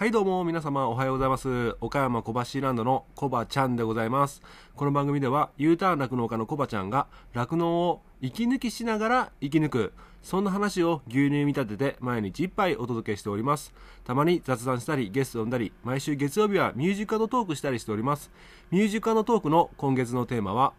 [0.00, 1.76] はいどうも皆様おはようございます。
[1.82, 4.40] 岡山小橋ランドのコバちゃんでございます。
[4.74, 9.92] この番組では U ターン酪農家のコバちゃんが酪農を息抜きしながら生き抜く
[10.22, 13.74] そんな話を牛乳見立てて毎日一杯お届けしております。
[14.04, 18.30] たまに雑談したりゲスト呼んだり毎週月曜日はミュージカルトークしたりしております。
[18.70, 20.72] ミュージカルトークの今月のテーマは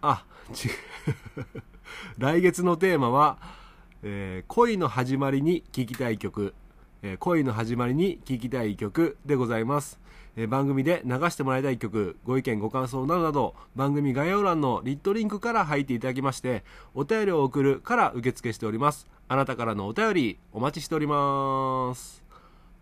[0.00, 1.62] あ違う
[2.16, 3.59] 来月のテーマは
[4.02, 6.54] えー、恋の始まりに聴きたい曲、
[7.02, 10.00] えー、恋の始まりに聴きたい曲でございます。
[10.36, 19.06] えー、番組で流してもらいたい曲、ご意見ご感想などなど、番組概要欄のリットリンクから入っていただきまして、お便りを送るから受付しております。
[19.28, 22.24] あなたからのお便り、お待ちしております。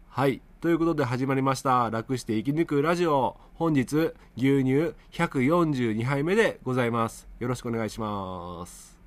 [0.09, 0.41] はい。
[0.61, 1.91] ということで始まりました。
[1.91, 3.37] 楽して生き抜くラジオ。
[3.55, 7.28] 本日、牛乳142杯目でございます。
[7.39, 8.98] よろしくお願いします。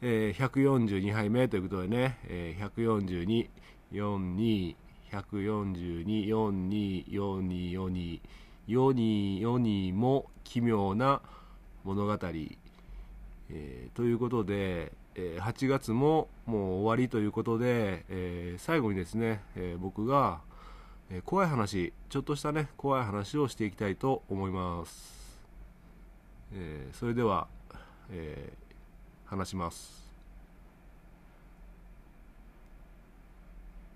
[0.00, 3.48] えー、142杯目ということでね、えー、142、
[3.92, 4.76] 42、
[5.10, 8.20] 142、42、42、42、
[8.68, 11.20] 42、42も奇妙な
[11.82, 12.16] 物語、
[13.50, 20.42] えー、ということで、えー、8月ももう終わりということで、えー、最後にですね、えー、僕が、
[21.10, 25.40] えー、怖い話、ちょっとしたね、怖い話をしていきたいと思います。
[26.52, 27.48] えー、それでは、
[28.12, 28.67] えー
[29.28, 30.08] 話します。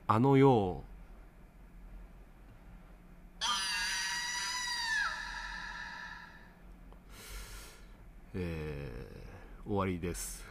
[0.06, 0.82] あのよ
[8.34, 10.44] えー、終わりです。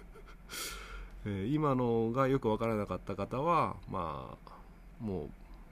[1.24, 4.52] えー、今のがよく分からなかった方はまあ
[5.00, 5.30] もう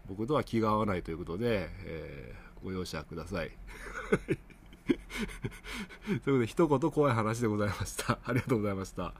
[0.08, 3.50] 僕とは気が合わないということで、えー、ご容赦ください。
[6.06, 8.18] ということで、一言怖い話でございました。
[8.24, 9.14] ありがとうございました。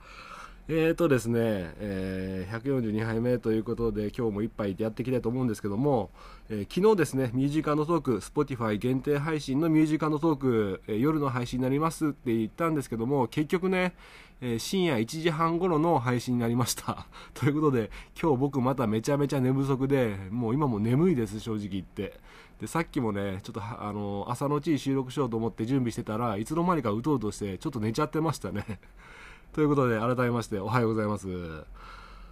[0.69, 6.09] えーとですね、えー、142杯目ということで今日も一杯やっていきたいと思うんですけども、
[6.49, 13.93] えー、昨日ですね、ミュージカルのトーク、Spotify 限定配信のミュージカルのトーク、えー、夜の配信になりますって言ったんですけども、結局ね、
[14.39, 17.07] えー、深夜1時半頃の配信になりました。
[17.33, 17.91] ということで、
[18.21, 22.19] 今日僕まためちゃめちゃ寝不足で、もう今も眠いです、正直言って。
[22.63, 28.79] で、さっきもね、ちょっとあの、朝のうちに収録しようと思って準備してたらいつの間にかうとうとしてちょっと寝ちゃってましたね。
[29.51, 31.27] ということで改めましておはようございます。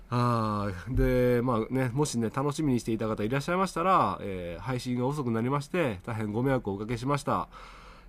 [0.10, 7.48] あでまあねもしね楽しみにしていた方いらっしゃいましたら、えー、配信が遅くなりまして大変ご迷惑をおかけしました、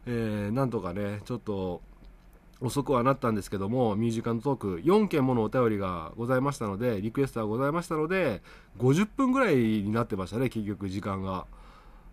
[0.06, 1.80] えー、なんとかねちょっと
[2.60, 8.42] 遅くはなったんですけどもミュージカルトーク4件ものお便りがございましたのでリクエストがございましたので
[8.78, 11.46] 50分ぐらいになってましたね結局時間が。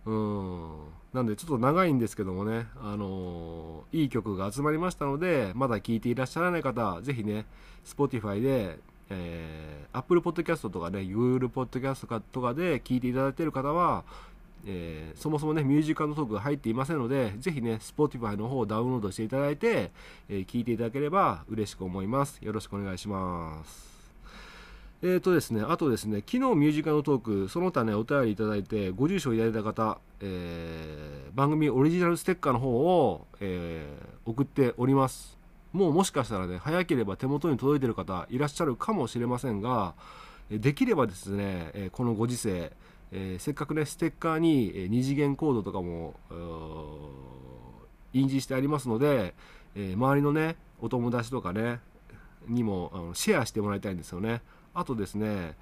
[0.06, 7.46] うんなんでちょっと長いんですけどもね、あのー、いい曲が集まりましたので、まだ聴いていらっしゃらない方、ぜひね、
[7.84, 8.78] Spotify で、
[9.10, 14.04] えー、Apple Podcast とかね、Google Podcast とかで聴いていただいている方は、
[14.66, 19.90] えー、そもそもね、ミュージカルのトークが入っていませんので、ぜひね、Spotify の方をダウンロードしていただいて、
[20.28, 22.38] えー、聞いていただければ嬉しく思います。
[22.40, 23.89] よろしくお願いします。
[25.02, 35.38] えーとですね、あとですね、昨日ミュージカルトーク、その他ね、お便りいただいて、ご住所いただいた方、えー、番組オリジナルステッカーの方を、えー、送っております。
[35.72, 39.94] もうもしかしたらね、早ければ手元に届いてる方いらっしゃるかもしれませんが、
[40.50, 42.72] できればですね、えこのご時世、
[43.12, 46.14] えせっかくね、ステッカーに二次元コードとかも、
[48.12, 49.34] 印字してありますので、
[49.76, 51.80] え周りのね、お友達とかね、
[52.48, 54.42] にもあのシェアしてもらいたいんですよね。
[54.74, 55.54] あとですね、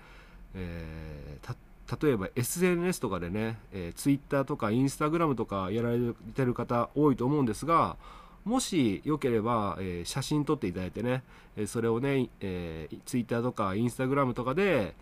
[0.54, 5.98] えー、例えば SNS とかでね、えー、Twitter とか Instagram とかやられ
[6.34, 7.96] てる方多いと思うんですが、
[8.44, 11.22] もしよければ、えー、写真撮っていただいてね、
[11.56, 14.94] え、それをね、えー、Twitter とか Instagram とかで、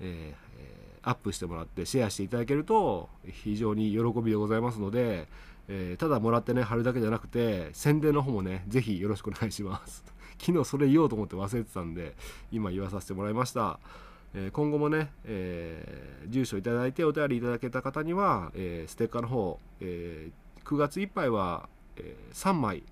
[0.00, 0.34] え、
[1.02, 5.28] アップしてもらってシェアしていただけると非常に喜びでございますので、
[5.68, 10.04] え、ただもらってね貼るだけじゃなくて宣伝の方もねぜひよろしくお願いします。
[10.44, 12.14] 昨日それ言おうと思って忘れてたんで
[12.52, 13.80] 今言わさせてもらいました、
[14.34, 20.30] え、今後もね、えー、住所いただいてお便りいただけた方には、えー、ステッカーの方、え
[20.64, 22.82] 9月いっぱいは、え3枚、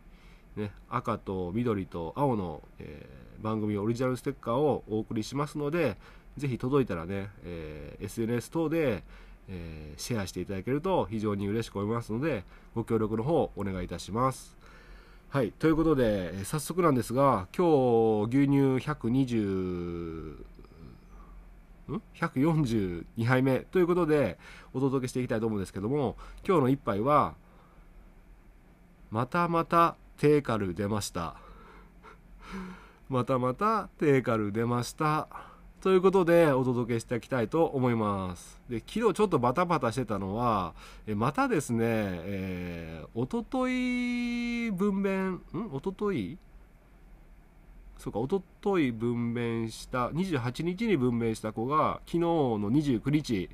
[0.57, 3.07] ね、赤と緑と青の、え
[3.43, 5.97] 番組オリジナルステッカーをお送りしますので
[6.37, 9.05] ぜひ届いたらね、え SNS 等で、
[9.49, 12.45] えシェアしていただけると非常に嬉しく思いますので
[12.75, 14.62] ご協力の方お願いいたします。
[15.33, 15.51] はい。
[15.51, 19.39] ということで、早速なんですが、今日、牛乳120、
[21.91, 24.39] ん ?142 杯目ということで、
[24.75, 27.33] お届けしていきたいと思うんですけども、今日の一杯は、
[29.11, 31.37] またまたテーカル出ました。
[33.09, 35.52] またまたテーカル出ました。
[35.83, 38.61] ということでお届けしていきたいと思います。
[38.71, 40.75] で昨日ちょっとバタバタしてたのは
[41.09, 45.71] えまたですね、えー、おととい分娩ん？
[45.73, 46.39] おととい？
[47.99, 53.51] そうかおととい分娩した28日に分娩した子が昨日の29日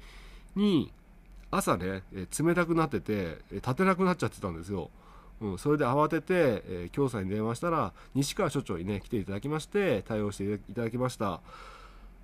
[0.54, 0.92] に
[1.50, 4.90] 朝ね、え冷たくなってて立てなくなっちゃってたんですよ。
[5.40, 6.24] うん、それで慌てて、
[6.66, 11.40] えー、教に電話したら西川所長にね来ていただきまして対応していただきました。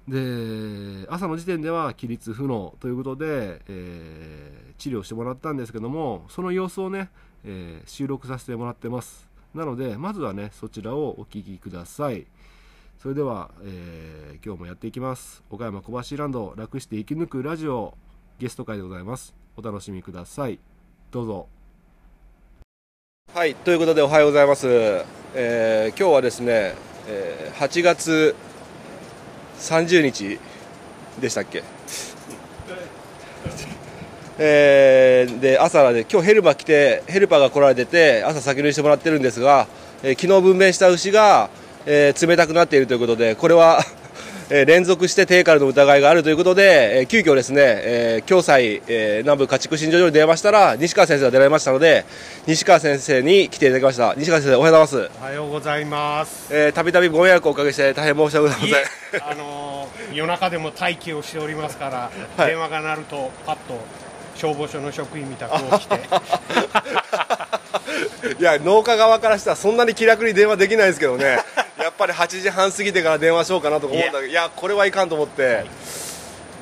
[0.08, 7.08] で朝の時点では起立不能ということで、えー、治療してもらったんですけどもその様子をね、
[7.44, 9.28] えー、収録させてもらってます。
[9.54, 12.26] なのでまずはねそちらをお聞きください。
[12.98, 15.42] それでは、えー、今日もやっていきます。
[15.50, 17.96] 岡山小橋ランド楽して生き抜くラジオ
[18.38, 19.34] ゲスト会でございます。
[19.56, 20.58] お楽しみください。
[21.10, 21.48] どうぞ。
[23.32, 24.68] はいということでおはようございます、
[25.34, 26.76] えー、今日はですね、
[27.08, 28.36] えー、8月
[29.64, 30.38] 30日
[31.20, 31.62] でしたっけ、
[34.38, 39.66] えー、で朝で今日ヘルパー来てヘルパーが来られてて朝先乗りしてもらってるんですが、
[40.02, 41.48] えー、昨日分娩した牛が、
[41.86, 43.80] えー、冷たくなっているということでこれは
[44.50, 52.04] え連続して低カルの疑いがあるということで、え急遽ですね、えー、共済、え南部家畜診療所に電話したら西川先生が出られましたので
[52.46, 54.14] 西川先生に来ていただきました。
[54.16, 55.10] 西川先生おはようございます。
[55.18, 56.48] おはようございます。
[56.50, 58.76] えたびたびご迷惑をおかけして大変申し訳ございま
[59.10, 59.30] せん。
[59.30, 63.80] あのー、夜中でも待機をしておりますから、はい、電話が鳴るとパッと
[64.34, 66.00] 消防署の職員みたく起きて。
[68.38, 71.38] いや農家側からしたらそんなに気楽に電話できないですけどね
[71.84, 74.50] やっぱり8時半過ぎてから電話しようかなと思うんだけどいや。
[74.56, 75.68] これはいかんと思って、はい、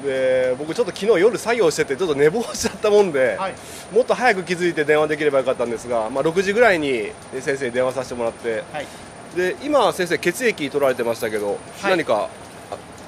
[0.04, 3.54] で僕ちょっと昨日夜作業しててちょっと寝坊しちゃったもんで、はい、
[3.92, 8.86] もっと早く気づいて電話できればよかったんですが、まあ、6時ぐらいに先生に電話させてもらって、はい、
[9.36, 12.28] で今先生血液取られてましたけど、何か？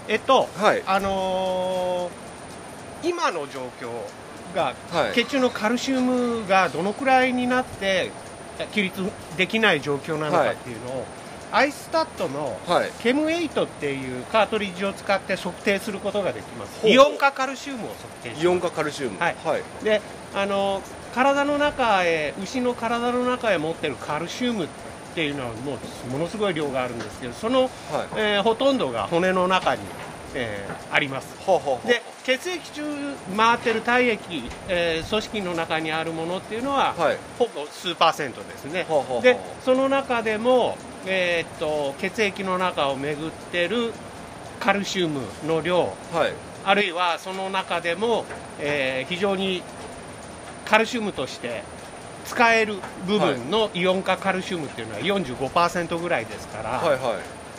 [0.06, 3.90] えっと、はい、あのー、今の状況
[4.54, 4.74] が、
[5.14, 8.12] 血中のカルシウムがどのくらいになって
[8.72, 9.02] 起立
[9.36, 11.06] できない状況なのかっていうのを、
[11.54, 12.58] アイスタットの
[13.00, 16.86] ケム8っていうカートリッジを使って測定することができます。
[16.86, 18.44] イオン化カルシウムを測定します。
[18.44, 19.18] イオン化カルシウム。
[19.20, 20.02] はい、はい、で
[20.34, 20.82] あの
[21.14, 24.68] 体の中へ牛の体の中へ持ってるカルシウムっ
[25.14, 25.78] ていうのはも
[26.08, 27.70] うものすごい量があるんですけどその、はい、
[28.16, 29.82] えー、ほとんどが骨の中に
[30.36, 31.28] えー、あります、
[31.86, 32.82] で血液中
[33.36, 38.84] 回ってる体液、えー、組織の中にあるものっていうのは、はい、ほぼ数パーセントですね。
[39.22, 43.92] でその中でも、えー、っと血液の中を巡ってる
[44.60, 46.32] カルシウムの量、はい、
[46.64, 48.24] あるいはその中でも、
[48.58, 49.62] えー、非常に
[50.64, 51.62] カルシウムとして
[52.24, 57.00] 使える部分のイオン化カルシウムっていうのは45%ぐらいですから、はいはい。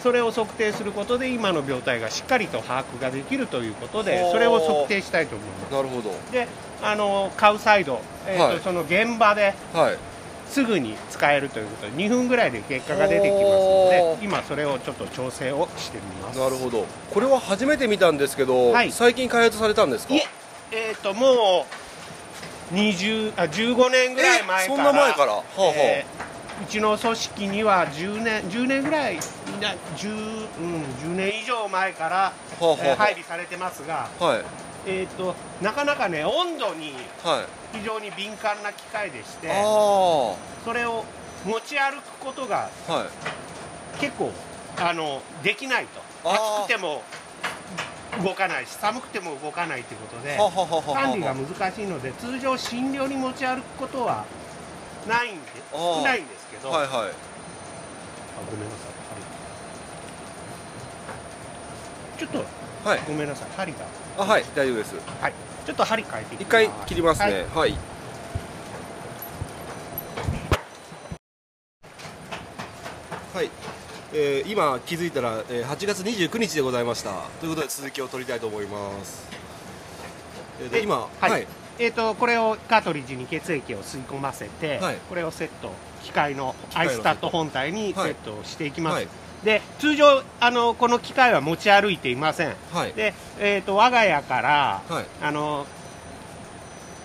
[0.01, 5.71] それを測定することで今の病態がしっかりと把握ができるということでそれを測定したいと思います。
[5.73, 6.11] なるほど。
[6.31, 6.47] で
[6.83, 9.97] あの買うサイド、えーと、はい、その現場で、はい、
[10.49, 16.39] すぐに使えるということで2分ぐらいで結果が出てきますので今それをちょっと調整をしてみます。
[16.39, 16.85] なるほど。
[17.13, 20.13] これは初めて見たんですけど、はい、最近開発されたんですか？
[20.13, 21.65] えっ、ー、とも
[22.71, 25.73] う20あ15年ぐらい前からそんな前から、はあはあ。
[25.75, 30.83] えーうちの組織には10年 ,10 年ぐらい 10,、うん、
[31.13, 36.93] 10年以上前から、はあはあ、配備されてますが、はいえーと、なかなかね温度に
[37.73, 41.03] 非常に敏感な機械でして、はい、それを
[41.45, 43.07] 持ち歩くことが、は
[43.97, 44.31] い、結構
[44.77, 46.05] あのできないと。
[46.27, 47.03] 暑くても
[48.23, 50.37] 動かないし寒くても動かないということで
[50.91, 54.25] 管理が難しいので通常診療に持ち歩くことは
[55.07, 56.93] ないんで少ないんですけど、はいはい、あ
[58.49, 58.95] ごめんなさい。
[62.17, 62.45] ちょっと、
[62.89, 63.49] はい、ごめんなさい。
[63.55, 63.79] 針が
[64.17, 64.95] あはい大丈夫です。
[65.21, 65.33] はい。
[65.65, 67.25] ちょっと針変えて一回切りますね。
[67.25, 67.77] はい、はい、
[73.33, 73.49] はい。
[74.13, 77.11] えー、今気づいたら、えー、8月29日でございました。
[77.41, 79.27] ということで続きを取りたいと思います、
[80.61, 81.47] えー、今はい、はい。
[81.77, 85.71] えーと、これをカートリッジに血液を吸い込ませて、はい、これをセット
[86.03, 89.07] 機械のアイスタット本体にセットしていきます、はい、
[89.45, 94.81] で通常あのこの機械は持ち歩いていません、はい、で、えーと、我が家から、
[95.21, 95.67] あの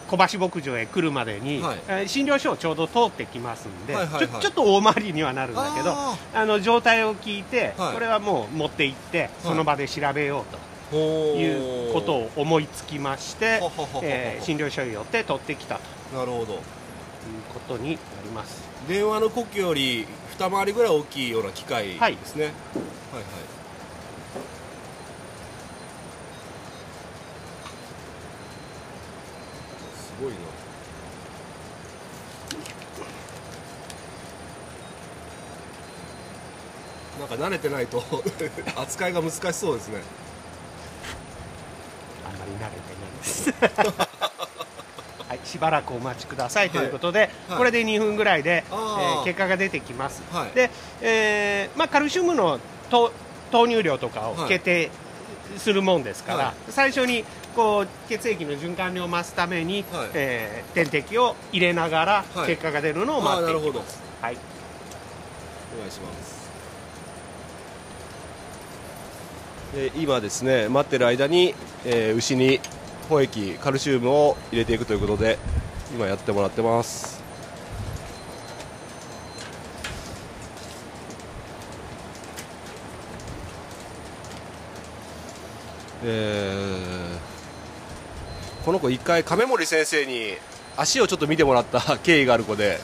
[0.09, 6.17] 小橋牧場へ来るまでに、はい、診療所をちょうど通ってきますんで、はいはいはい、ちょちょっと大回りにはなるんだけどあ
[6.47, 10.71] の状態を聞いて、これはもう持って行ってその場で調べようと。
[10.93, 13.61] いうことを思いつきまして、
[14.03, 16.17] えー、診療所によって取ってきたと。
[16.17, 16.55] なるほど。
[16.55, 16.59] いう
[17.55, 18.61] ことになります。
[18.89, 20.05] 電話の呼吸より
[20.41, 22.55] 二回りぐらい大きいような機械ですね、はい、はいはい。
[29.99, 30.39] すごいな。
[37.19, 38.03] なんか慣れてないと
[38.81, 40.01] 扱いが難しそうですね。
[42.25, 44.07] あんまり慣れてないです。
[45.51, 47.59] しばらくお待ちくださいということで、はい。
[47.59, 49.21] これで2分ぐらいで、えあー。
[49.23, 50.51] ー結果が出てきます、はい。
[50.53, 50.71] で、
[51.03, 53.13] えーまあ、カルシウムのと
[53.51, 54.49] 投入量とかをはい。
[54.49, 54.91] 決定
[55.57, 56.55] するもんですから、はい。
[56.69, 57.25] 最初に
[57.57, 60.11] こう血液の循環量を増すために、はい。
[60.15, 62.47] えー点滴を入れながらはい。
[62.47, 64.37] 結果が出るのを待っていきます、はい、
[65.77, 66.41] お願いします。
[69.75, 71.55] で今ですね待ってる間に、
[71.85, 72.61] えー牛に
[73.11, 75.37] 保液カルシウムを入れていくということで
[75.93, 77.21] 今やってもらってます。
[86.03, 86.91] えー
[88.65, 90.35] この子一回亀森先生に
[90.77, 92.79] 足をちょっと見てもらった経緯がある子で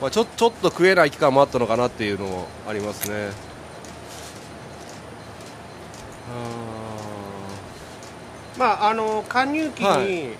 [0.00, 3.30] まあ、ちょちょっと食えない期間もあったのかなっていうのもありますね。
[6.30, 6.75] あ
[8.58, 10.30] まああの貫入期はに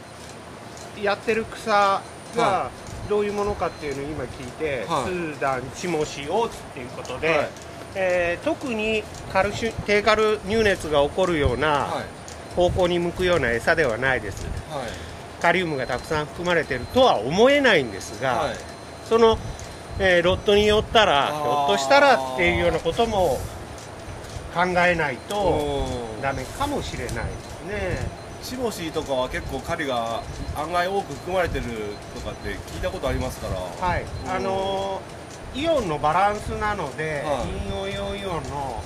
[1.02, 2.02] やってる草は
[2.35, 2.70] が
[3.08, 5.04] どういうものかっていうのを今聞いて、はい。
[5.04, 7.49] スーダン、チモシ、オーツっていうことで、はい。
[7.94, 12.04] えー特にカルシウ低カル乳熱が起こるようなはい。
[12.56, 14.44] 方向に向くような餌ではないです。
[14.70, 15.42] はい。
[15.42, 18.54] カリウムがたくさん含まれてるとは思えないんですが、はい。
[19.08, 19.38] その、
[19.99, 23.38] えーロットによったらひょっとしたらっていうようなことも
[24.54, 25.87] 考えないと
[26.23, 27.25] ダメかもしれない
[27.66, 27.99] ね。
[28.42, 30.23] シモシーとかは結構カリが
[30.56, 31.64] 案外多く含まれてる
[32.14, 33.54] とかって聞いたことありますから。
[33.87, 35.16] はい、あのー
[35.56, 37.46] イオンのバランスなので、はい。
[37.66, 38.82] 陰陽陽イオンの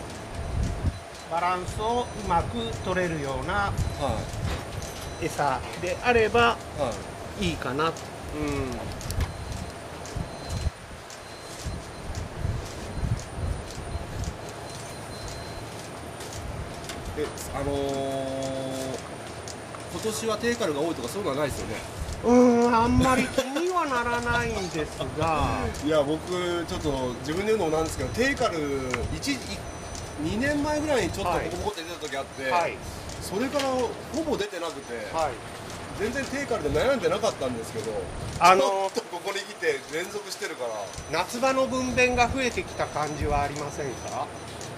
[1.29, 3.73] バランスをうまく取れるようなは
[5.21, 6.93] 餌であればいは
[7.41, 7.49] い。
[7.49, 7.93] いいかな、うん、
[17.23, 18.97] えあのー、
[19.93, 21.75] 今年は低カルが多いとかそういうのはないですよね。
[22.23, 25.59] うーんあんまり気にはならないんですが。
[25.85, 28.59] いや僕ちょっと自分で言うのもなんですけど低カル
[29.17, 29.33] 一
[30.23, 31.49] 2年前ぐらいにちょっとはい。
[31.49, 32.77] ボコボコって出た時あって、はい。
[33.23, 33.89] それからほ
[34.23, 35.33] ぼ出てなくて、はい。
[35.99, 37.93] 全然低カルで悩んでなかったんですけど
[38.39, 40.71] あのちょっとここに来て連続してるから。
[41.11, 44.27] 夏場の分娩が増えてきた感じはありませんか？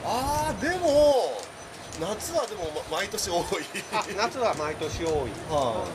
[0.04, 1.40] あーでも
[2.00, 3.42] 夏はでもま毎年多い。
[3.92, 5.10] あ夏は毎年多い。
[5.50, 5.86] は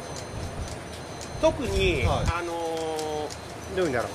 [1.41, 2.25] 特に、はい。
[2.39, 4.11] あのーどういうんだろう。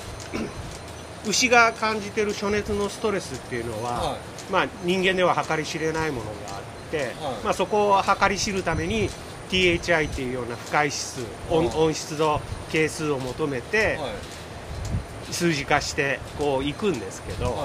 [1.29, 4.53] 牛が感じてる暑熱のストレスっていうのは、はい。
[4.53, 7.15] まあ、人間では計り知れないものがあって、はい。
[7.45, 9.09] まあ、そこを計り知るために
[9.51, 11.21] THI っていうような不快指数
[11.51, 11.77] 温はい。
[11.77, 15.33] 温湿度係数を求めてはい。
[15.33, 17.57] 数字化してこういくんですけど、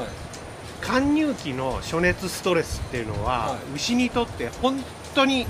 [0.81, 3.75] はい貫入期の暑熱ストレスっていうのは、はい。
[3.75, 4.81] 牛にとって本
[5.15, 5.49] 当に今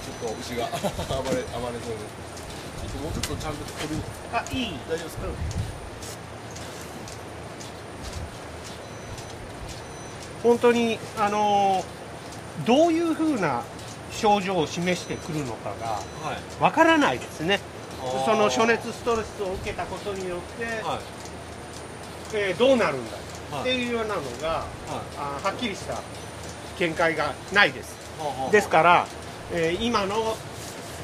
[0.00, 0.66] ちょっと牛が
[1.22, 1.48] 暴れ暴れそうです。
[3.02, 4.02] もうちょっとちゃんと取る。
[4.32, 4.78] あいい。
[4.88, 5.22] 大丈夫ですか？
[10.42, 11.84] 本当にあの
[12.66, 13.62] どういうふうな
[14.12, 16.00] 症状を示してくるのかがは
[16.34, 16.62] い。
[16.62, 17.60] わからないですね。
[18.02, 18.24] あー。
[18.24, 20.98] その暑熱ストレスを受けたことによって、はい
[22.34, 23.16] えーどうなるんだ？
[23.56, 23.60] はい。
[23.62, 24.66] っていうようなのが、はい。
[25.18, 26.00] あーはっきりした
[26.78, 27.96] 見解がないです。
[28.18, 29.06] はあですから、
[29.52, 30.36] えー今の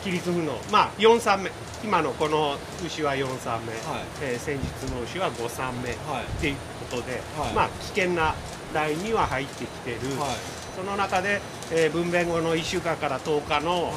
[0.03, 1.51] キリツムのまあ4産目
[1.83, 4.05] 今のこの牛は4産目、はい。
[4.23, 6.25] えー先日の牛は5産目はい。
[6.25, 6.57] っていう
[6.91, 7.53] ことで、はい。
[7.55, 8.35] まあ危険な
[8.75, 10.31] ラインには入ってきてる、はい。
[10.77, 11.41] その中で、
[11.73, 13.93] えー分娩後の1週間から10日のはい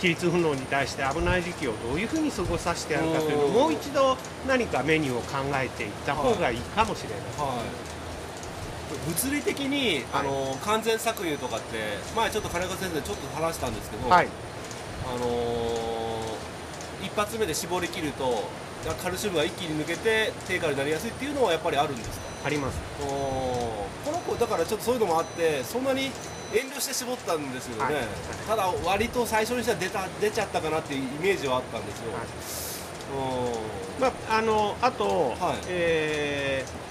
[0.00, 14.28] 起立不能に対して危ない時期をどういうふうに過ごさせてやるかというのをもう一度何かメニューを考えていった方がいいかもしれない、はい、物理的に、あの完全搾乳とかって前ちょっと金子先生でちょっと話したんですけど、はい。
[15.06, 15.96] あのー
[17.04, 18.44] 一発目で絞り切ると
[19.02, 22.16] カルシウムが一気に抜けて低下になりやすいっていうのはやっぱりあるんですか？
[22.46, 22.78] あります。
[22.98, 26.10] この子だからちょっとそういうのもあってそんなに
[26.54, 28.04] 遠慮して絞ったんですよね、はい。
[28.48, 32.12] ただ割と最初にしては出た出ちゃったかなっていうイメージはあったんですよ、
[34.00, 35.58] まあ、あのあと、はい。
[35.68, 36.86] えー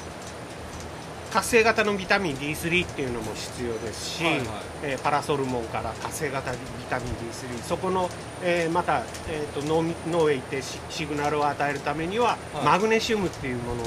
[1.35, 4.45] 活性型のビタミン D3 っていうのも必要ですし、はいはい。
[4.83, 6.57] えーパラソルモンから活性型ビ
[6.89, 8.09] タミン D3 そこの、
[8.41, 12.63] えーまた、えー、と脳み脳へ行ってシシグナルを与えるためには、はい。
[12.63, 13.83] マグネシウムっていうもの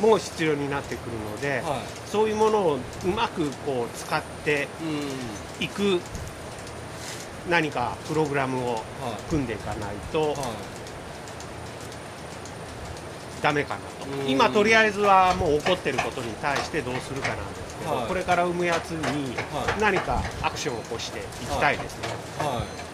[0.00, 4.68] も必要になってくるので、はそういうものをうまくこう使って
[5.60, 6.00] いく
[7.48, 8.82] 何かプログラムをは
[9.30, 10.36] 組んでいかないと
[13.42, 14.06] ダメかなと。
[14.22, 14.30] うん。
[14.30, 18.06] 今とりあえずはもう起こってることに対してどうするかなんですけど、はい。
[18.06, 19.42] これから生むやつには
[19.78, 19.80] い。
[19.80, 22.08] 何かアクションを起こしていきたいですね、
[22.38, 22.84] はい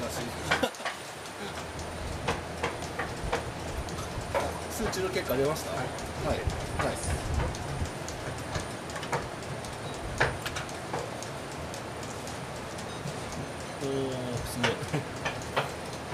[0.00, 0.26] 難しい
[4.70, 5.80] 数値の結果出ましたはい
[6.28, 6.38] はい、
[6.84, 7.10] ナイス
[13.82, 13.90] おお
[14.46, 14.58] す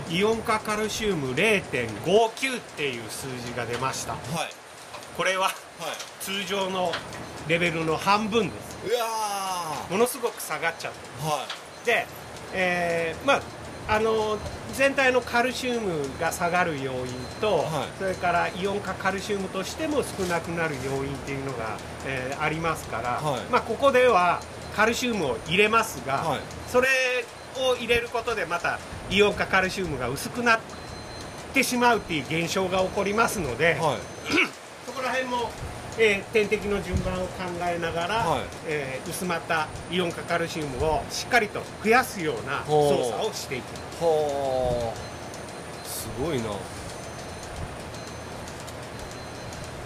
[0.09, 4.13] ごいイオン化カルシウム0.59っていう数字が出ました。
[4.13, 4.23] はい。
[5.17, 5.55] これははい。
[6.21, 6.93] 通常の
[7.49, 8.79] レベルの半分です。
[8.87, 11.45] うわものすごく下がっちゃってーは
[11.83, 11.87] い。
[11.87, 12.07] で、
[12.55, 13.43] えーまあ
[13.89, 14.39] あの
[14.75, 17.09] 全体のカルシウムが下がる要因
[17.41, 17.99] と、はい。
[17.99, 21.77] それからイオン化カルシウムとしても少なくなる要因っていうのが、
[22.07, 23.41] えーありますから、はい。
[23.51, 24.41] まあ、ここでは
[24.77, 26.41] カルシウムを入れますが、はい。
[26.69, 26.87] それ
[27.61, 28.79] を入れることでまた
[29.11, 30.61] イオン化カルシウムが薄くなっ
[31.55, 33.99] てしまうっていう現象が起こりますので、はい。
[34.87, 35.51] そこら辺も、
[35.99, 38.41] えー点滴の順番を考えながら、はい。
[38.67, 44.05] えー薄まったイオン化カルシウムをしっかりと増やすような操作をしていきます。
[44.05, 46.45] はあすごいな。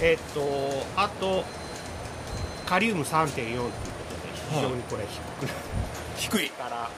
[0.00, 1.44] えーっとあと
[2.66, 3.70] カリウム3.4ということで
[4.56, 5.58] 非常にこれ低くなる、
[6.16, 6.50] 低い。
[6.50, 6.90] から、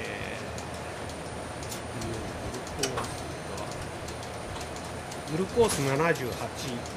[0.00, 0.50] えー
[5.32, 6.42] グルコースがグルコース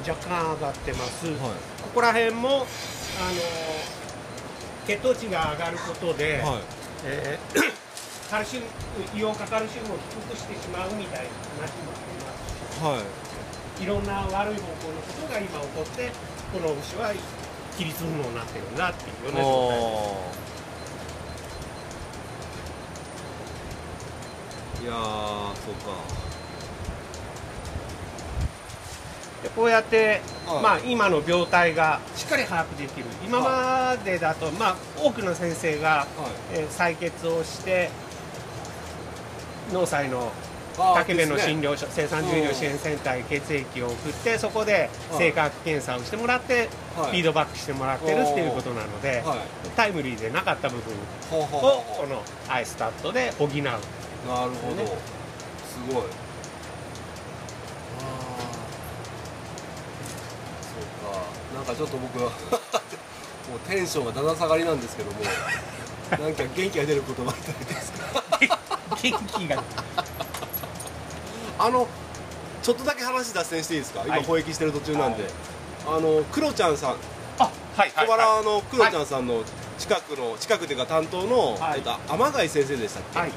[0.06, 1.34] 78若干上がってます、は
[1.84, 2.66] ここら辺もあの
[4.88, 6.62] 血糖値が上がることで、いはい。
[7.06, 7.74] えー
[8.34, 8.66] カルシウム
[9.14, 11.30] イオン化カルシウムを低くしてしまうみたいな
[11.62, 12.34] 話もありま
[12.74, 12.98] すは
[13.80, 13.84] い。
[13.84, 16.10] いろんな悪い方向のことが今起こって
[16.52, 17.14] この牛は
[17.74, 20.43] 規律不能になってるんだっていうような状態です
[24.84, 24.96] いやー
[25.56, 25.76] そう
[29.44, 30.64] でこうやって、はい。
[30.64, 33.06] まあ、今の病態がしっかり把握できる。
[33.26, 37.90] 今までだと、まあ、多くの先生が、かはえー採血をして
[39.72, 40.32] 農災の
[40.78, 46.68] い竹部の診療療所、生産獣医療支援センターに血液を送ってそこで性格検査をしてもらって、
[46.98, 47.12] はい。
[47.12, 49.40] フィードバックしてもらってるっていうことなので、はい。
[49.78, 50.94] タイムリーでなかった部分
[51.40, 53.50] をこのアイスタットで補う
[54.28, 54.86] なるほど、ね。
[55.68, 56.04] すごい。
[56.04, 56.06] あ
[58.00, 58.44] あ
[60.62, 60.84] そう
[61.14, 61.20] か。
[61.56, 62.30] なんかちょっと僕は
[63.50, 65.20] もうテンションがだだ下がりなんですけども
[66.24, 68.24] なんか元気が出る言葉いただいていいですか？
[69.02, 69.64] 元気が。
[71.60, 71.88] あの
[72.62, 74.02] ちょっとだけ話脱線していいですか？
[74.06, 74.24] 今はい。
[74.24, 75.32] 保育してる途中なんで、はい。
[75.98, 76.96] あのクロちゃんさん。
[77.40, 79.44] あはい小原のクロちゃんさんの
[79.80, 81.80] 近くの近くというか担当の、はい。
[81.80, 83.32] えっと、天貝先生でしたっけ、はい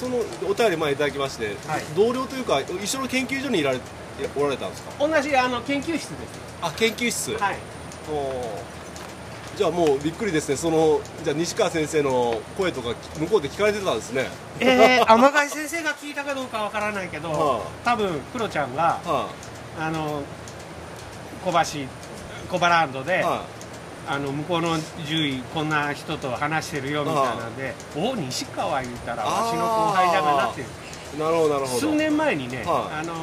[0.00, 0.16] その
[0.48, 1.82] お便り前いただきまして、はい。
[1.94, 3.78] 同僚というか一緒の研究所にいられ
[4.34, 5.06] おられたんですか？
[5.06, 6.16] 同じあの研究室です。
[6.62, 7.56] あ研究室、はい。
[8.10, 9.58] おー。
[9.58, 10.56] じゃあもうびっくりですね。
[10.56, 14.28] そのじゃあ西川先生の声とか向こうで聞かれてたんですね。
[14.58, 19.28] えー、天貝先生が聞いたかどうかわからないけど、は多分クロちゃんがは
[19.78, 19.90] あ。
[19.90, 20.22] の
[21.44, 21.86] 小橋
[22.50, 23.59] 小原ランドで、いはあ
[24.18, 30.66] の向こうの獣医こんな人と話してるよみたいなんで「お西川言うたらわしの後輩だがな」っていう。
[30.66, 31.80] いなるほどなるほど。
[31.80, 33.00] 数年前にね、はい。
[33.00, 33.14] あの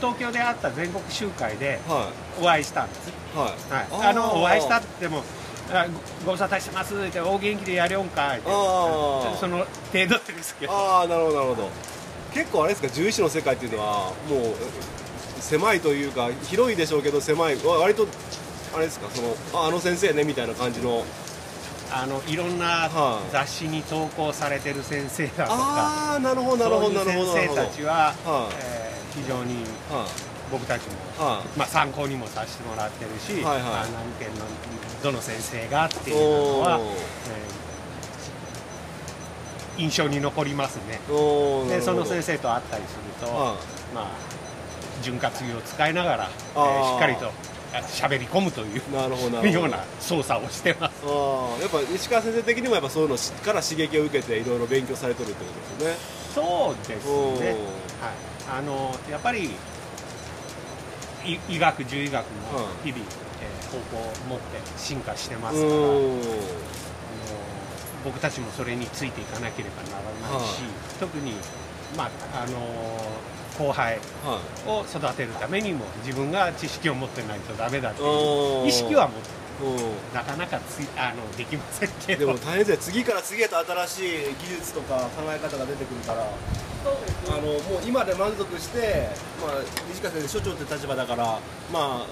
[0.00, 3.54] 東京であった全国集会ではお会いしたんです、いは
[3.90, 3.92] い。
[3.92, 5.24] はい、あのお会いしたって言っても
[5.72, 5.86] あ
[6.24, 9.58] ごご無沙汰してますってお元気でやりょんかってその
[9.92, 10.72] 程度ですけど。
[10.72, 11.68] ああなるほどなるほど。
[12.32, 14.54] 結構あれですか獣医師の世界っていうのはもう
[15.40, 17.56] 狭いというか広いでしょうけど狭い。
[17.64, 18.06] わ割と
[18.74, 19.08] あれですか？
[19.10, 21.04] そのああの先生ねみたいな感じの。
[21.92, 23.30] あのいろんなはい。
[23.30, 28.54] 雑誌に投稿されてる先生だとか、ああなるほどなるほどなるほどそういう先生たちは、はい。
[28.58, 30.08] えー非常には
[30.50, 30.96] 僕たちも、い。
[31.22, 33.62] はまあ、参考にもさせてもらってるし、はいはい。
[33.62, 34.44] あ何県の
[35.04, 36.88] どの先生がっていいうのは、おえー
[39.76, 40.98] 印象に残りますね。
[41.68, 43.56] でその先生と会ったりすると、は
[43.94, 44.06] まあ
[45.02, 46.82] 潤滑油を使いながら、えあー。
[46.82, 47.30] ーしっかりとあ
[47.82, 49.44] 喋り込むといういなるほど。
[49.46, 50.94] ような操作をしてます。
[51.04, 55.96] あーやっぱ石川先生的にもやっぱそういうのから刺激を受けていろいろ勉強されてるってことですよね。
[56.34, 57.06] そうです
[57.40, 57.56] ね、
[58.00, 59.44] はい、あのやっぱり
[61.24, 63.04] い医学獣医学もは日々、えー
[63.74, 64.44] 方向を持って
[64.76, 65.70] 進化してますから、
[68.04, 70.62] 僕たちもそれについていかなければならないし、
[71.00, 71.32] 特に、
[71.96, 72.10] まあ
[72.44, 72.58] あの
[73.58, 73.98] 後輩
[74.66, 79.44] を育てるためにも自分が知識を持ってないとダメだっていう意識は持って
[80.12, 82.26] なかなかつあのできませんけど。
[82.26, 82.76] でも大変ですよ。
[82.78, 84.02] 次から次へと新しい
[84.40, 86.26] 技術とか考え方が出てくるから。
[86.84, 89.08] あのもう今で満足して、
[89.40, 92.06] まあ、西川先生所長って立場だから、まあ、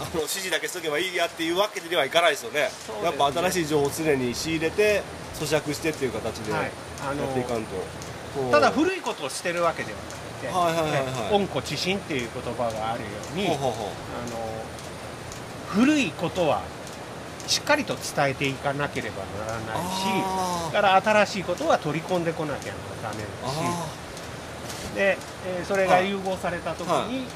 [0.00, 2.68] あの指示だけしとけばいいやっていうわけではいかないですよね、ね、
[3.04, 5.02] やっぱ新しい情報を常に仕入れて
[5.34, 7.76] 咀嚼してっていう形でやっていかんと、
[8.40, 13.74] はい、ただ古いことをしてるわけではなくて、はいはいはいはい、温故知新っていう言葉があるようにあの
[15.68, 16.62] 古いことは
[17.46, 24.04] しっかりと伝えていかなければならないしだから新しいことは取り込んでこなきゃダメだし。
[24.94, 27.26] で、えー、それが融合された時に、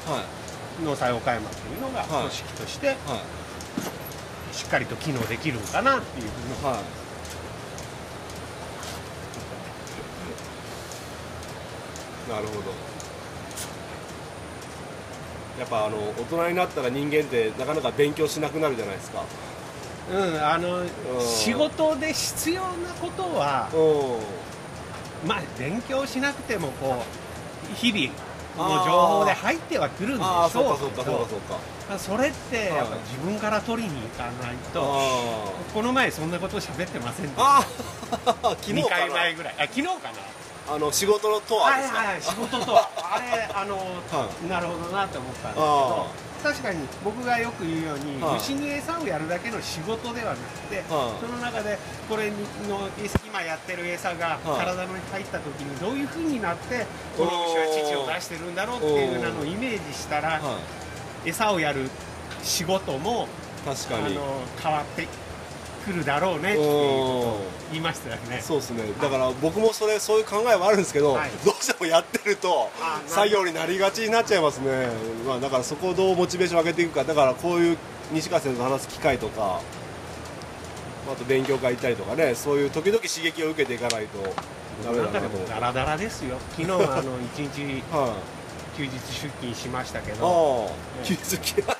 [0.83, 2.95] 農災岡山というのが組織として、
[4.53, 6.83] しっかりと機能できるんかなっていうふうに、はい。
[12.31, 12.88] なるほど
[15.59, 19.23] やっぱあの大人になったら人間ってなかなか勉強しなくなるじゃないですか。
[20.11, 20.83] うんあの、
[21.19, 23.69] 仕事で必要なことは、
[25.27, 27.03] まあ勉強しなくてもこ
[27.71, 28.13] う日々
[28.57, 31.27] の情報で入ってはくるんでしょうけど
[31.97, 34.81] それってやっぱ自分から取りに行かないと
[35.73, 37.61] この前そんなこと喋ってませんでした。
[38.55, 39.55] 昨日2回前ぐらい。
[39.59, 39.99] あ昨日かな
[40.69, 42.89] あの仕事とはですか、はいはい、仕事とは。
[43.01, 46.07] あれあの、はい、なるほどなって思ったんですけど
[46.43, 51.77] 確かに僕がよく言うように、はい、牛に餌をやるだけの仕事ではなくて、はい、その中で
[52.07, 52.37] これの
[53.25, 56.85] 今やってる餌が体に入った時にどういうふうになって
[57.17, 60.39] この牛は乳を出してるんだろうっていうのをイメージしたら、
[61.25, 61.89] 餌をやる
[62.43, 63.27] 仕事も
[63.65, 64.15] 確かに。
[64.15, 65.07] あの変わって
[65.79, 67.37] 来るだろうねっていうこ
[67.71, 68.41] 言いましたよね。
[68.41, 68.83] そうですね。
[69.01, 72.69] だから僕もそれそういう考えはあるんですけど、はい、どうしてもやってると
[73.07, 74.87] 作業になりがちになっちゃいますね、
[75.27, 77.77] まあ、だからそこをどうモチベーション上げていくかだからこういう
[78.11, 79.61] 西川先生と話す機会とか
[81.11, 84.19] あと勉強会行ったりとかねそういう時々刺激を受けていかないと
[84.83, 85.49] ダメだなと思う。
[85.49, 86.37] ダラダラですよ。
[86.51, 88.15] 昨日あの 一日、は
[88.75, 90.71] い、休日出勤しましたけど。
[91.03, 91.25] 休日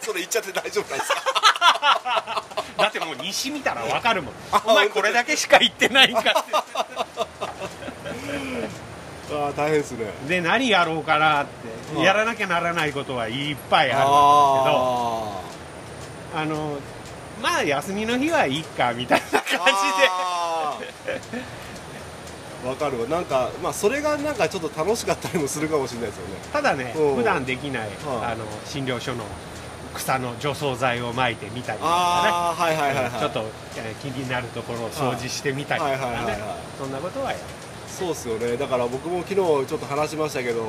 [0.02, 1.39] それ言っちゃって大丈夫なんですか？
[2.78, 4.34] だってもう西見たら分かるもん。
[4.66, 6.32] お前これだけしか言ってないんかって。
[9.32, 10.12] ああ大変ですね。
[10.28, 12.02] で何やろうかなって。
[12.02, 15.42] やらなきゃならないことはいっぱいあるんですけど。
[16.36, 16.78] あの
[17.42, 19.58] まあ休みの日はいいかみたいな感じ
[21.12, 21.60] で。
[22.68, 23.08] わかるわ。
[23.08, 26.36] なんかまあそれがなんかちょっと楽しかったりもするかもしれないですよね。
[26.52, 29.24] ただね、うん、普段できない、あの診療所の
[29.94, 33.44] 草の除草剤をまいてみたりとかね、はいはいはいはい、ちょっと
[34.02, 36.38] 気になるところを掃除してみたりとかね。
[36.78, 37.44] そんなことはやる
[37.88, 38.56] そうですよね。
[38.56, 40.64] だから僕も昨日ちょっと話しましたけど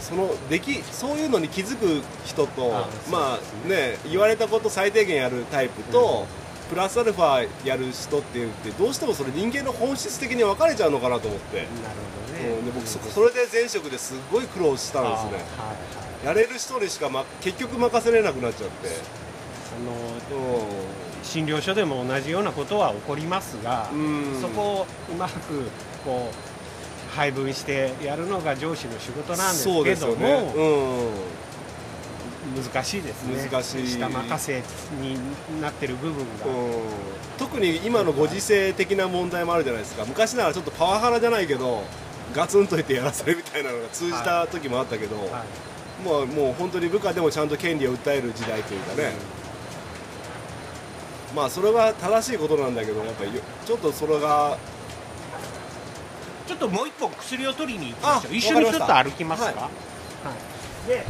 [0.00, 2.70] そのできそういうのに気づく人と
[3.10, 3.98] まあね。
[4.08, 6.26] 言われたこと最低限やるタイプと、
[6.62, 11.56] うん、プラスアルファやる人っていうってどうしてもそれ人間の本質的に分かれちゃうのかなと思って。
[11.56, 18.88] なるほどね、うん、で僕そそれで前職ですごい苦労したんですね、はいはいやれる人にしか、ま、結局任せれなくなっちゃって。
[19.78, 19.98] あの
[21.22, 23.90] 診療所でも同じようなことは起こりますが
[24.40, 25.64] そこをうまく
[26.04, 30.52] こう配分してやるのが上司の仕事なんですけども、ね。
[32.56, 33.48] うん、難しいですね。
[33.50, 34.62] 難しい下任せ
[35.00, 35.18] に
[35.60, 36.24] なってる部分が、
[37.38, 40.04] 特に今のご時世的な問題もあるじゃないですか。
[40.04, 41.82] 昔ならちょっとパワハラじゃないけど
[42.34, 45.30] ガツンといってやらせるみたいなのが通じた時もあったけど、はい。
[45.30, 45.42] はい
[46.04, 49.12] もうもう本当に部下でもちゃんと権利を訴える時代というかね、
[51.34, 53.30] まあそれは正しいことなんだけどやっぱり
[53.66, 54.56] ちょっとそれが
[56.46, 58.34] ちょっともう一本薬を取りに行きましょう。
[58.34, 59.68] 一緒にちょっと歩きますか、はい、は
[60.86, 61.04] い、で、はい、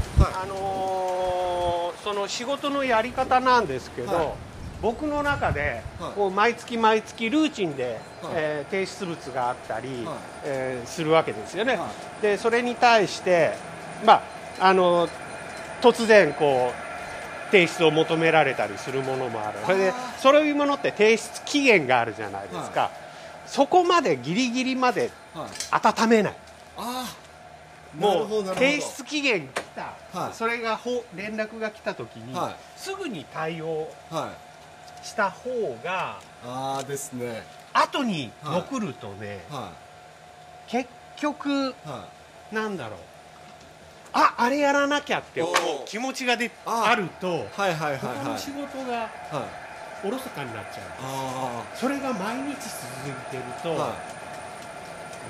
[0.44, 4.32] あのー、その仕事のやり方なんですけど、はい、
[4.82, 5.82] 僕の中で、
[6.16, 11.78] こう毎月毎月ルーチンで、はい、えー、提出物があったり、はい、えー、するわけですよね、
[12.20, 13.52] でそれに対して
[14.04, 15.08] まああの
[15.80, 19.58] 突然こう提出を求められたりするものもある。
[19.64, 22.90] それでそういうものって提出期限があるじゃないですか、はい、
[23.46, 25.10] そこまでギリギリまで
[25.70, 26.34] 温めない、
[26.76, 27.06] は
[27.96, 30.78] い、もう提出期限来た、はい、それが
[31.14, 32.36] 連絡が来た時に、
[32.76, 33.88] すぐに対応
[35.02, 37.42] した方が、あですね。
[37.72, 39.40] 後に残るとね、
[40.66, 41.74] 結局、
[42.52, 42.98] なんだろう
[44.18, 45.54] ああれやらなきゃって思う
[45.86, 47.68] 気持ちがであると、他
[48.24, 49.10] の仕事が
[50.04, 50.84] おろそかになっちゃう。
[51.02, 53.70] あそれが毎日続いてると、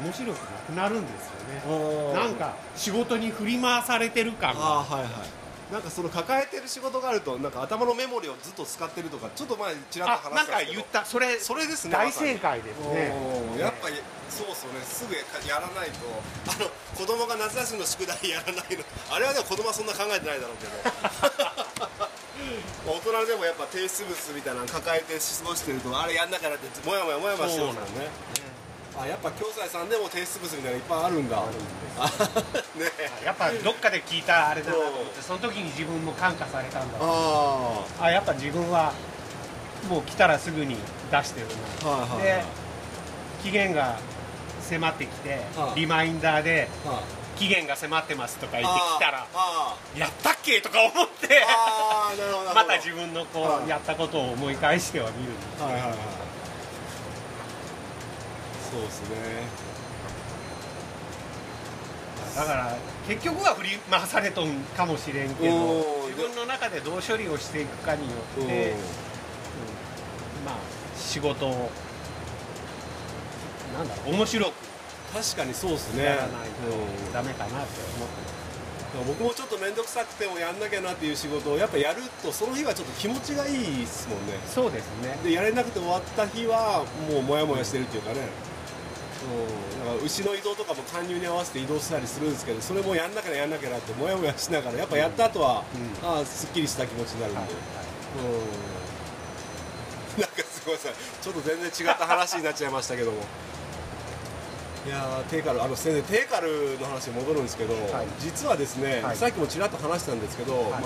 [0.03, 2.13] 面白くなくなるんですよね。
[2.13, 4.61] いなんか仕事に振り回されてる感が。
[4.61, 5.38] はいはい
[5.73, 10.93] なんかその抱えてる仕事があるとなんか頭のメモリをずっと使ってるとかちょっと前ちらっあと話なんか言っしたんですけど。
[10.93, 11.05] た。
[11.05, 13.13] それそれですね大正解ですね。
[13.59, 13.97] やっぱり
[14.31, 14.81] そうそうね。
[14.81, 16.09] すぐやらないと。
[16.49, 18.85] あの子供が夏休みの宿題やらないの。
[19.11, 22.09] あれはでも子供はそんな考えてないだろうけど。
[22.89, 27.81] 大人でもやっぱ提出物みたいなの抱えて過ごしてるとあれやんなきゃなってもやもやもやもやしてるもんね
[29.01, 31.39] あやっぱ教材さんでも提出物みたいなのいっぱいあるんだ。
[31.39, 32.79] あるんです。
[33.05, 33.11] ね。
[33.25, 36.99] やっぱどっかで聞いたあれだなと思ってその時に自分も感化されたんだ。
[37.01, 38.93] ああやっぱ自分は
[39.89, 40.77] もう来たらすぐに
[41.11, 41.47] 出してる
[41.85, 41.91] な。
[41.91, 42.23] あはいはい。
[42.23, 42.45] で
[43.43, 43.97] 期限が
[44.69, 45.81] 迫ってきてはい。
[45.81, 47.39] リマインダーではい。
[47.39, 51.41] 期限が迫ってますとか言ってきたらあやったっけとか思って
[52.53, 53.67] また自分のこはい。
[53.67, 55.93] うやったことを思い返しては見るんですはいはいはい
[58.71, 59.17] そうですね。
[62.37, 62.77] だから
[63.09, 68.79] 結局は振り回されとんかもしれんけど自分の中でどう処理をしていくかによって、うん
[70.45, 70.55] まあ
[70.97, 71.71] 仕事を
[73.77, 74.53] なんだろう面白く
[75.13, 76.05] 確かにそうですね。
[76.05, 76.37] やらないと
[77.07, 77.13] うん。
[77.13, 78.39] ダメかなって思って。
[79.07, 84.35] 僕もちょっと面倒くさくてもやんなきゃなっていう仕事をやっぱやるとその日はちょっと気持ちがいいですもんね。
[84.35, 85.19] ますそうですね。
[85.23, 88.21] でやれなくて終わった日はもうモヤモヤしてるっていうかね。
[88.21, 88.27] うん、
[89.81, 95.65] だから牛の移動とかも搬入に合わせて移動したりするんですけどそれもやんなきゃやんなきゃなってモヤモヤしながらやっぱやった後は、
[96.03, 96.09] うん。
[96.09, 97.51] ああすっきりした気持ちになるんで、はい
[100.17, 100.23] うん。
[100.23, 100.89] なんかすごいさ
[101.23, 103.19] ちょっと全然違った話になっちゃいましたけども。
[104.87, 108.07] いやーテーカルあの先生テーカルの話に戻るんですけど、はい。
[108.21, 109.17] 実はですね、はい。
[109.17, 110.81] さっきもちらっと話したんですけど、まあ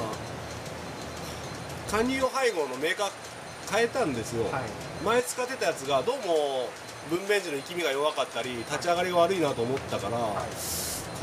[1.89, 3.11] 貫入配合のメーカー
[3.71, 4.63] 変えたんですよ、はい。
[5.05, 6.71] 前使ってたやつがどうも
[7.11, 10.19] 分娩時の力みが弱かったり立ち上がりが悪いなと思ったから、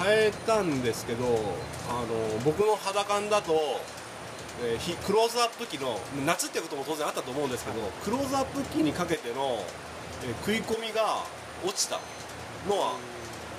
[0.03, 1.25] 変えたんですけど
[1.89, 3.53] あの僕の肌感だと、
[4.63, 9.63] えークローズアップ機の夏ってことも当然あったと思うんですけど、クローズアップ機にかけての、
[10.23, 11.23] えー食い込みが
[11.65, 11.99] 落ちた
[12.67, 12.95] のは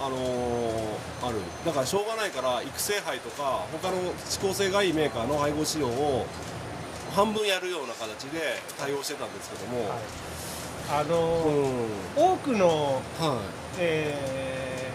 [0.00, 1.37] あのーある。
[1.66, 4.12] だからしょうがないから育成杯とか他の指
[4.48, 6.26] 向性がいいメーカーの配合仕様を
[7.14, 8.40] 半分やるような形で
[8.78, 9.98] 対応してたんですけども、はい。
[10.92, 11.44] あの
[12.16, 12.33] うん。
[12.35, 13.42] 多くの、は
[13.79, 13.79] い。
[13.79, 14.90] え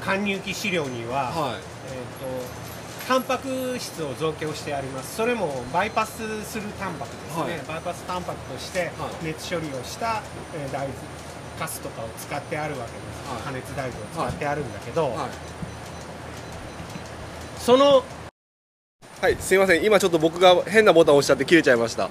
[0.00, 1.54] ー、貫入機資料には、はい。
[1.54, 5.16] えー、とタンパク質を増強してあります。
[5.16, 7.60] それもバイパスするタンパクですね、はい。
[7.66, 8.84] バイパスタンパクとしては
[9.22, 9.24] い。
[9.26, 10.22] 熱処理をした、
[10.54, 10.94] えー大豆
[11.58, 13.42] カスとかを使ってあるわけです、はい。
[13.42, 15.30] 加熱大豆を使ってあるんだけど、はい。
[17.58, 18.02] その
[19.20, 22.08] はい、すいません、今ちょっと僕が変なボタンを押しちゃって切れちゃいました。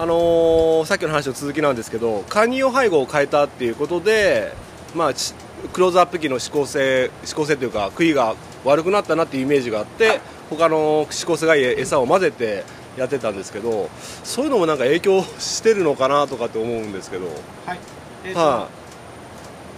[0.00, 4.54] あのーさっきの話の続きなんですけど、貫入配合を変えたっていうことで、
[4.94, 5.34] まあ、ち
[5.74, 8.34] クローズアップ機の指向性、指向性というか、杭が
[8.64, 12.64] 悪くなったなっていうイメージがあって、他の指向性がいい餌を混ぜて
[12.96, 13.90] やってたんですけど、
[14.24, 17.26] そういうのもなんか影響してるのかなとかって思うんですけど、
[17.66, 17.78] はい、
[18.24, 18.68] えーとは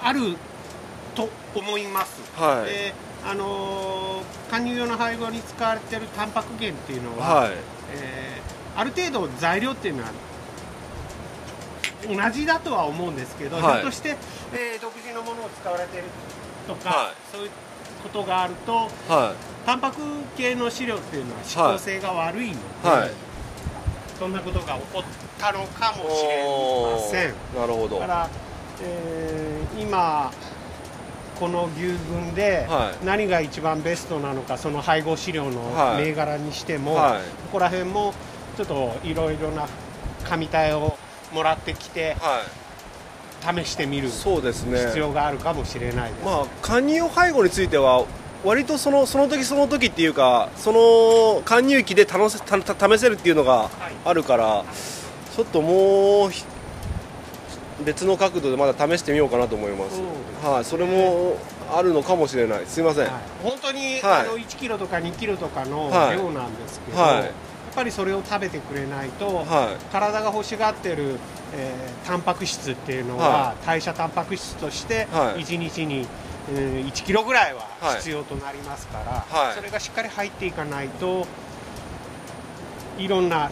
[0.00, 0.36] ある
[1.16, 2.70] と思います、はい。
[2.70, 2.94] で
[3.28, 7.52] あのー貫入用の配合に使われているタンパク源っていうのい、は、はい、
[7.94, 8.41] えー
[8.76, 10.10] ある程度材料っていうのは
[12.06, 13.62] 同じだとは思うんですけど、はい。
[13.62, 14.16] ひょっとして、
[14.54, 16.04] えー独自のものを使われている
[16.66, 17.14] とか、はい。
[17.32, 17.50] そういう
[18.02, 19.98] ことがあるとはタンパク
[20.36, 23.10] 系の飼料っていうのは指向性が悪いので、はい。
[24.18, 25.02] そんなことが起こっ
[25.38, 27.34] たのかい、もしれません。
[27.60, 28.00] なるほど。
[28.00, 28.30] だから、
[28.82, 30.30] えー今
[31.38, 33.04] この牛群ではい。
[33.04, 36.04] 何が一番ベストなのかその配合飼料のはい。
[36.04, 37.20] 銘柄にしても、はい。
[37.20, 38.12] ここら辺も
[38.56, 39.66] ちょっといろいろな
[40.24, 40.96] 紙体を
[41.32, 42.42] もらってきては
[43.54, 44.78] い、試してみるそうですね。
[44.86, 48.06] 必要があるかもしれないです、まあ、貫入配合については
[48.44, 53.70] 割とそのその時その時っていうかその貫入機で楽せたた試せるっていうのが
[54.04, 54.64] あるから
[55.34, 56.44] ちょっともうひ
[57.84, 60.02] 別の角度でまだ試してみようかなと思います、す
[60.46, 61.36] はい、それも
[61.72, 62.66] あるのかもしれない。
[62.66, 63.12] すいません、はい。
[63.42, 64.20] 本当に、はい。
[64.20, 66.16] あの1キロとか2キロとかのはい。
[66.16, 71.16] 量なんですけど、はいぱりそれを食べてくれないと、は体が欲しがってる、
[71.54, 75.42] えータンパク質っていうのは、は代謝タンパク質としてはい。
[75.42, 76.06] 1日に、
[76.52, 77.96] えー1キロぐらいははい。
[77.98, 79.54] 必要となりますから、はい。
[79.54, 81.26] それがしっかり入っていかないと
[82.98, 83.50] いろんな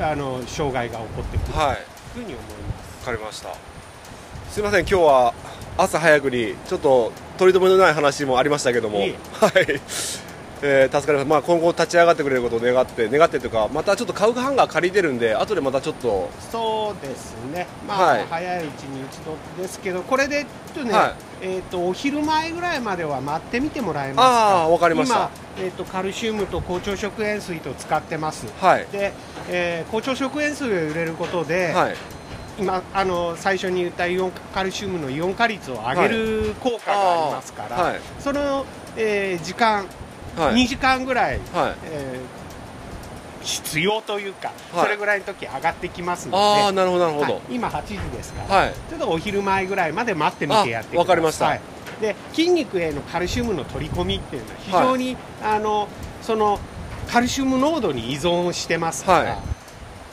[0.00, 1.52] あの障害が起こってくる。
[1.52, 1.62] とい。
[1.62, 1.76] う
[2.14, 2.42] ふうに思いま
[3.02, 3.08] す。
[3.08, 3.54] わかりました。
[4.50, 5.34] すいません今日は
[5.78, 8.98] 朝早くにちょっと取り留めのない話もありましたけども。
[9.00, 9.18] いえ。
[9.32, 9.80] はい
[10.62, 18.26] えー助かります、まあ、今後立ち上がってくれることを願って願ってというかまたちょっと買うハンガー借りてるんで後でまたちょっとそうですね、まあはい。
[18.28, 21.14] 早いうちに打ち取ってですけど、これでちょっとね、はい。
[21.42, 25.14] えー、とお昼前ぐらいまでは待ってみてもらえますか、ああわかりました。
[25.14, 28.86] 今、えー、とカルシウムと高腸食塩水と使ってます、はい。
[28.90, 29.12] で
[29.48, 31.96] えー高腸食塩水を入れることで、はい。
[32.58, 38.00] 今あの最初に言ったイオンカルシウムのイオン化率を上げる効果がありますから、はい。
[38.18, 38.64] その、
[38.96, 39.86] えー時間、はい
[40.36, 41.74] 2時間ぐらい、はい。
[41.84, 42.46] えー
[43.46, 44.84] 必要というか、はい。
[44.84, 46.36] それぐらいの時上がってきますので。
[46.36, 47.34] ああなるほどなるほど。
[47.34, 47.42] はい。
[47.50, 48.74] 今8時ですから、はい。
[48.90, 51.46] ちょっとお昼前ぐらいまで待ってみてやってくださいあわかりました。
[51.46, 51.60] はい。
[52.00, 55.88] で筋肉へのカルシウムの取り込みっていうのは非常に、あの
[56.22, 56.58] その
[57.08, 59.38] カルシウム濃度に依存してますから、はい。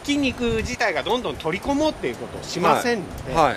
[0.06, 3.56] 筋肉自体がどんどん取り込もうっていうことをしませんので、はい。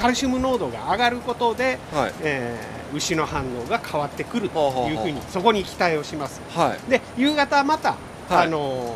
[0.00, 2.12] カルシウム濃度が上がることで、はい。
[2.22, 5.10] えー牛の反応が変わってくるほうほうほうというふう。
[5.10, 6.40] にそこに期待をします。
[6.54, 6.90] はい。
[6.90, 7.90] で夕方また、
[8.28, 8.46] はい。
[8.46, 8.92] あのー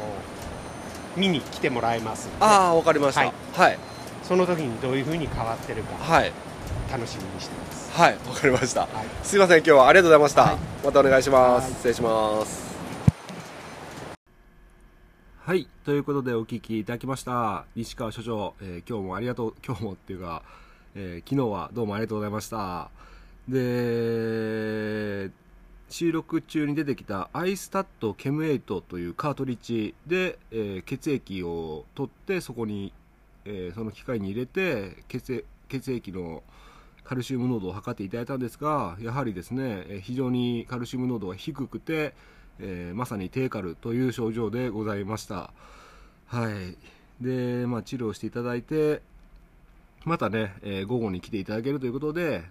[1.17, 3.23] 見に来てもらえますああわかりました。
[3.23, 3.79] ははいい。
[4.23, 6.33] その時にどういうふうに変わってるかはい。
[6.93, 7.91] 楽しみにしてます。
[7.99, 8.13] はい。
[8.29, 8.83] わかりました。
[8.83, 8.91] はい。
[9.23, 10.57] すいません今日はありがとうございました、はい。
[10.85, 11.73] またお願いします、はい。
[11.73, 12.67] 失礼します。
[15.47, 15.67] はい。
[15.87, 20.43] ということでお聞きいただきました西川所長、えー今日もありがとう今日もっていうか、
[20.95, 22.91] えー昨日はどうもありがとうございました
[23.49, 25.31] で
[25.89, 32.93] 収録中に出てきたアイスタットケムエイトというカートリッジで、えー血液を取ってそこに、
[33.45, 36.43] えーその機械に入れて血液血液の
[37.05, 42.15] カルシウム濃度を測っていただいたんですがやはりですねえ非常にカルシウム濃度が低くて、
[42.59, 45.53] えーまさに低カルという症状でございました。
[46.27, 46.77] はい。
[47.25, 49.01] で、まあ、治療していただいて
[50.05, 52.43] またね、えー午後に来ていただけるということで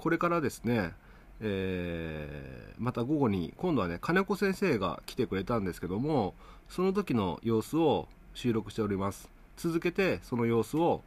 [0.00, 0.92] これからですね
[1.40, 6.34] えーまた午後に今度はね金子先生が来てくれたんですけども
[6.68, 9.28] その時の様子を収録しております。
[9.56, 11.02] 続けてその様子を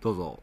[0.00, 0.40] どうぞ。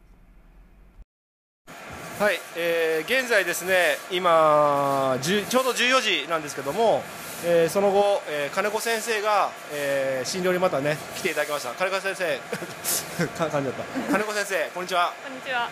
[2.20, 7.02] はい、えー現在ですね今10ちょうど14時なんですけども、
[7.46, 11.74] えーその後、えー金子先生が、えー診療にまたね来ていただきました。
[11.74, 12.38] 金子先生
[13.38, 14.12] か噛んじゃった。
[14.12, 15.14] 金子先生こんにちは。
[15.24, 15.70] こんにちは。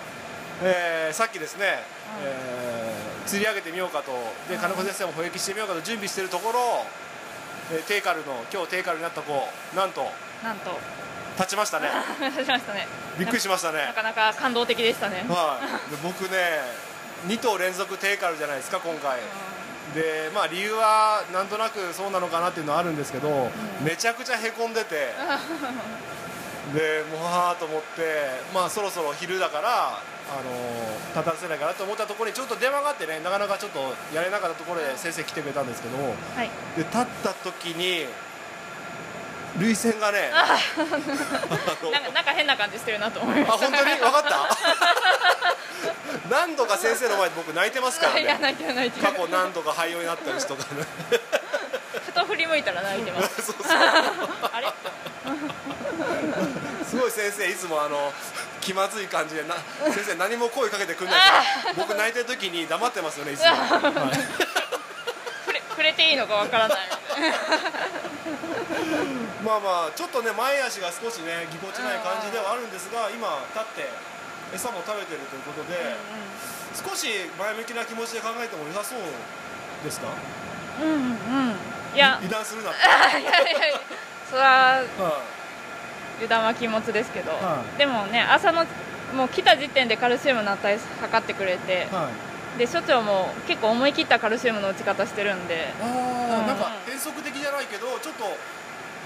[0.63, 1.79] えーさっきですね、
[2.23, 4.11] えー釣り上げてみようかと。
[4.49, 6.59] で金子先生も保育してみようかと準備しているところ、
[7.71, 9.31] えーテーカルの今日テーカルになった子
[9.75, 10.03] なんと。
[10.43, 10.77] なんと。
[11.37, 11.87] 立ちましたね。
[12.19, 12.87] 立ちましたね。
[13.17, 13.85] びっくりしましたね。
[13.85, 15.23] なかなか感動的でしたね。
[15.29, 15.65] はい。
[15.95, 16.59] で僕ね
[17.27, 19.19] 2頭連続テーカルじゃないですか今回。
[19.95, 23.49] でまあ理由はなんとなくそうなのかなっていうのはあるんですけど、
[23.81, 25.13] めちゃくちゃへこんでて。
[26.73, 29.99] でもうはーと思ってまあそろそろ昼だから
[30.31, 33.79] あの立たせないかなと思ったところにちょっと電話があってねなかなかちょっと
[34.15, 36.49] やれなかったところで先生来てくれたんですけどもはい。
[36.77, 38.07] で立った時に
[39.59, 43.67] 涙腺がねなんかなんか変な感じしてるなと思いまあした。
[43.67, 43.91] 本当に？
[43.99, 44.47] 分かった？
[46.31, 48.55] 何度か先生の前で僕泣いてますからいやね。
[49.01, 50.67] 過去何度か廃用になった人がね
[52.05, 53.41] ふと振り向いたら泣いてます。
[53.43, 53.77] そうそう
[54.53, 54.67] あれ？
[56.91, 58.11] すごい先生いつもあの
[58.59, 59.55] 気まずい感じでな
[59.95, 61.19] 先生何も声かけてくんない。
[61.71, 64.15] けど僕泣いてる時に黙ってますよねいつも、 はい。
[65.47, 66.79] 触れ触れていいのかわからない。
[69.47, 73.89] まあまあちょっとね前足が少しねぎこちない感じではあるんですが今立って
[74.53, 75.95] 餌も食べてるということで、
[76.75, 77.07] 少し
[77.39, 78.99] 前向きな気持ちで考えても良さそう
[79.83, 80.07] ですか？
[80.81, 80.97] うんうんう
[81.55, 81.57] ん。
[81.95, 82.15] いや。
[82.17, 82.71] 油断するな。
[82.71, 82.79] って、
[83.21, 83.31] いやいや
[83.69, 83.79] いや
[84.29, 84.47] それは
[84.99, 85.21] は
[86.21, 88.65] 油断は禁物ですけど、はでもね朝の
[89.15, 92.09] もう来た時点でカルシウムの値測ってくれてい、は
[92.55, 95.67] い、で所長も結構思い切ったカルシウムの打ち方してるんで。
[95.81, 96.47] ああ、うん。
[96.47, 98.23] なんか変則的じゃないけどちょっと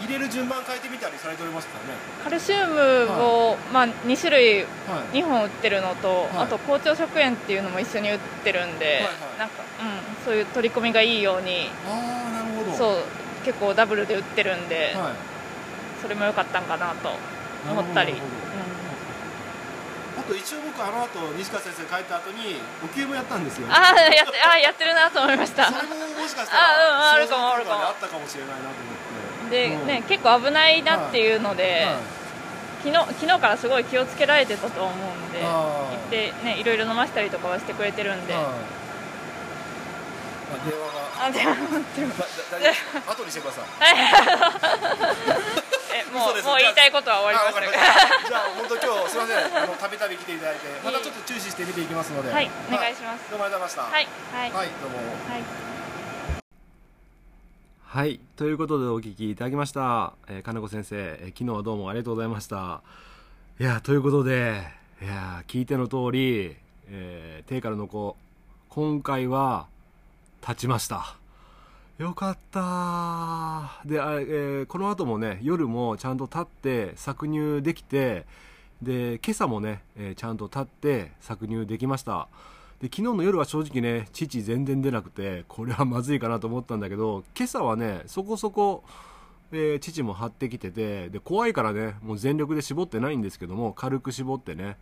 [0.01, 1.95] 入れる順番変えてみたりされておりましたね。
[2.21, 4.67] カルシウムを、まあ、2種類は
[5.13, 5.21] い。
[5.21, 6.43] 2本売ってるのと、はい。
[6.43, 9.39] あと校長食塩っていうのも一緒に売ってるんで、はいはい。
[9.39, 12.78] なんか、うん、そういう取り込みがいいようにああなるほど。
[12.78, 13.04] そう
[13.45, 15.35] 結構ダブルで売ってるんで、はい
[16.02, 17.10] それも良かったんかなと
[17.72, 18.14] 思ったり、
[20.18, 23.68] あと一応僕あの後西川先生帰った後にお給もやったんですよ。
[23.68, 25.66] うん、ああやってあーやってるなと思いました。
[25.66, 27.84] それももしかしたあうんらあるかもあるかも。
[27.86, 28.74] あったかもしれないなと思
[29.48, 29.70] って。
[29.70, 31.96] で、うんね、結構危ないなっていうので、はい。
[32.84, 34.96] 昨日昨日からすごい気をつけられてたと思う
[35.30, 38.43] んで行って、ね、いろいろ飲ましたりとかはしてくれてるんで、はい
[40.56, 41.03] あ電話が。
[41.26, 43.66] あでもだだ大丈夫です 後にしてください。
[45.95, 47.72] えもうもう言いたいことは終わりました。
[48.28, 49.64] じゃあ本当今日すみません。
[49.64, 50.68] あのたびたび来ていただいて。
[50.84, 52.32] またちょっと注視して見ていきますので。
[52.32, 53.30] はいお願いします。
[53.30, 53.95] どうもありがとうございました。
[53.95, 54.51] はいはい。
[54.51, 54.97] はいどうも。
[55.30, 55.43] はい。
[57.86, 62.82] はいということでお聞きいただきました、えー金子先生、えー昨日はどうもありがとうございました。
[63.58, 64.64] いやということで
[65.01, 66.58] いや聞いての通り、
[66.89, 68.18] えー、定からの子
[68.68, 69.68] 今回は
[70.48, 71.18] 立ちました。
[71.98, 73.82] よかった。
[73.86, 78.26] で、あえーこの後もね夜もちゃんと立って搾乳できて
[78.82, 82.28] で今朝もね、えーちゃんと立って搾乳できました。
[82.80, 88.84] で昨日の夜は正直ね父全然出なくてこれはまずいかなと思ったんだけど今朝はねそこそこ、
[89.52, 94.78] えー父も張ってきててで怖いからねもう全力で絞ってないんですけども軽く絞ってね、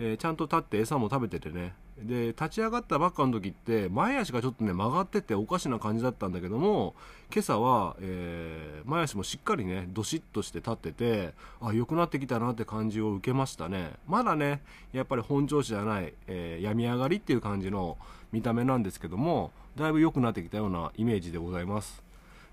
[0.00, 1.74] えーちゃんと立って餌も食べててね。
[2.02, 6.94] で立ち上がったばっかの時って前足がちょっとね曲がってておかしな感じだったんだけども
[7.30, 13.92] 今朝は、えー前足もしっかりねどしっとして立っててあ良くなってきたなって感じを受けましたね。
[14.08, 14.62] まだね
[14.94, 17.98] やっぱり本調子じゃない、えー病み上がりっていう感じの
[18.32, 22.02] 見た目なんですけどもだいぶ良くなってきたようなイメージでございます。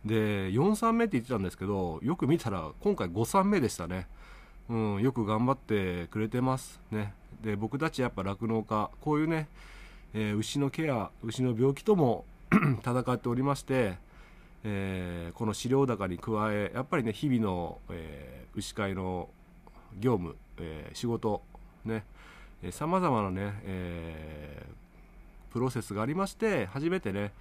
[0.05, 4.07] で4三目って言ってたんですけどよく見たら今回5三目でしたね。
[4.69, 7.13] うん、よく頑張ってくれてますね。
[7.41, 9.47] で僕たちやっぱ酪農家こういうね、
[10.13, 12.25] えー牛のケア牛の病気とも
[12.83, 13.97] 戦っておりまして、
[14.63, 19.29] えーこの飼料高に加えやっぱりね日々の、えー牛飼いの
[19.99, 21.41] 業務、えー仕事
[21.85, 22.03] ね
[22.71, 27.31] さまざまなね、えープロセスがありまして初めてね、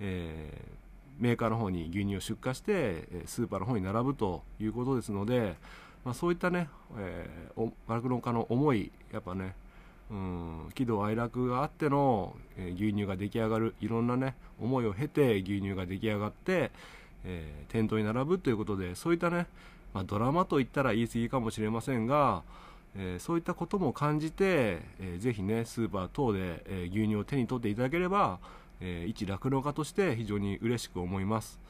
[0.00, 0.82] えー
[1.18, 5.56] メーカーの方に牛乳を出荷してスーパーの方に並ぶということですので、
[6.04, 9.54] まあ、そういったね、えーお酪農家の思いやっぱね
[10.10, 16.70] うん喜怒哀楽があっての、えー牛乳が出来上がるいろんなね思いを経て牛乳が出来上がって、
[17.24, 19.46] えー店頭に並ぶということでそういったね、
[19.94, 22.42] まあ、ドラマと言ったら言い過ぎかもしれませんが、
[22.96, 28.38] えーそういったことも感じて、えーぜひねスーパー等で、えー牛乳を手に取っていただければ、
[28.80, 31.60] えー一酪農家として非常に嬉しく思います。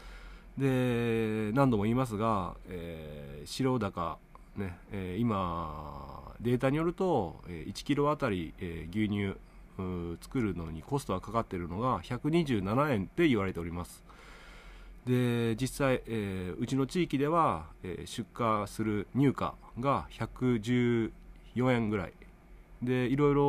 [0.58, 4.18] で何度も言いますが、えー、飼料高
[4.56, 9.38] ね、えー今データによると、1キロあたり、えー牛乳
[10.20, 14.02] 作るのにコストがかかっているのが127円って言われております。
[15.06, 21.10] で実際、えーうちの地域では、えー出荷する入荷が114
[21.72, 22.12] 円ぐらい。
[22.82, 23.42] でいろいろ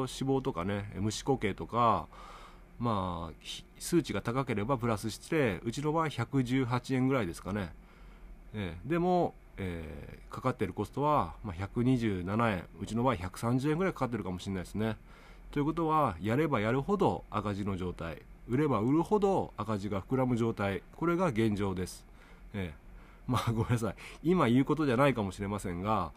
[0.00, 2.06] 脂肪とかね虫固形とか
[2.78, 7.70] まあ数値が高ければプラスしてうちの場合118円ぐらいですかね、
[8.54, 12.64] えーでも、えーかかってるコストは、まあ、127円。
[12.82, 14.96] うちの場合130円ぐらいかかってるかもしれないですね。
[15.52, 18.22] ということはやればやるほど赤字の状態。
[18.48, 20.82] 売れば売るほど赤字が膨らむ状態。
[20.96, 22.04] これが現状です、
[22.52, 22.78] ええ。
[23.28, 23.94] まあごめんなさい。
[24.24, 26.10] 今言うことじゃないかもしれませんが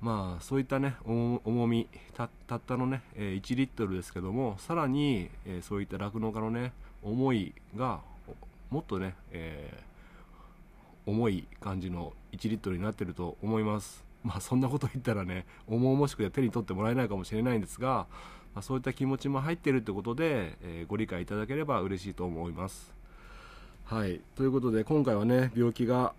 [0.00, 2.30] まあそういったね重みたっ
[2.66, 6.72] たのね、1リットルですけどもさらに、えーそういった酪農家のね
[7.04, 8.00] 思いが
[8.70, 9.94] もっとね、えー
[11.06, 14.04] 重い感じの1リットルになってると思います。
[14.24, 18.06] まあそんなこと言ったらね重々しくて手に取ってもらえないかもしれないんですが、
[18.54, 22.92] まあ、そういった気持ちも入ってるってことで、えーご理解いただければ嬉しいと思います。
[23.84, 24.22] はい。
[24.34, 26.14] ということで今回はね病気が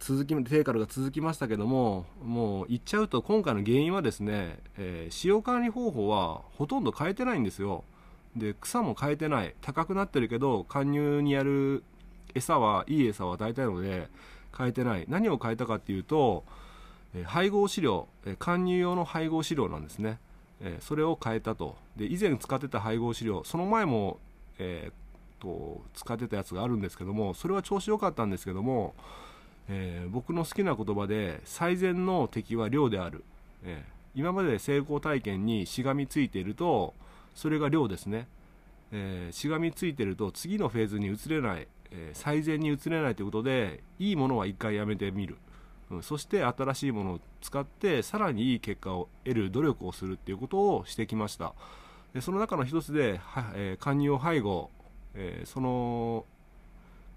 [0.00, 7.84] 続き低カロが続きましたけどももう言っちゃうと今回の原因はですね、えー使用管理方法はほとんど変えてないんですよ。
[8.38, 9.54] で草も変えてない。
[9.60, 11.82] 高くなってるけど貫入にやる
[12.34, 14.08] 餌はいい餌は大体ので
[14.56, 15.04] 変えてない。
[15.08, 16.44] 何を変えたかっていうと、
[17.14, 18.08] え配合飼料、
[18.38, 20.18] 貫入用の配合飼料なんですね、
[20.60, 21.76] えそれを変えたと。
[21.96, 23.42] で以前使ってた配合飼料。
[23.44, 24.18] その前も、
[24.58, 24.92] えー
[25.40, 28.94] と使ってたやつがあるんですけどもそれは調子良かったんですけども、
[29.68, 33.22] えー僕の好きな言葉で最善の敵は量である、
[33.64, 36.92] えー今まで成功体験にしがみついていると
[37.38, 38.26] それが量ですね、
[38.90, 45.36] えーしがみついてると次のフェーズに移れない、えー最善に移れないということでいいものは一回やめてみる、
[45.90, 51.54] うんそして新しいものを使ってさらにいい結果を得る努力をするっていうことをしてきました。
[52.12, 54.70] でその中の一つで、はえー勧誘配合、
[55.14, 56.26] えーその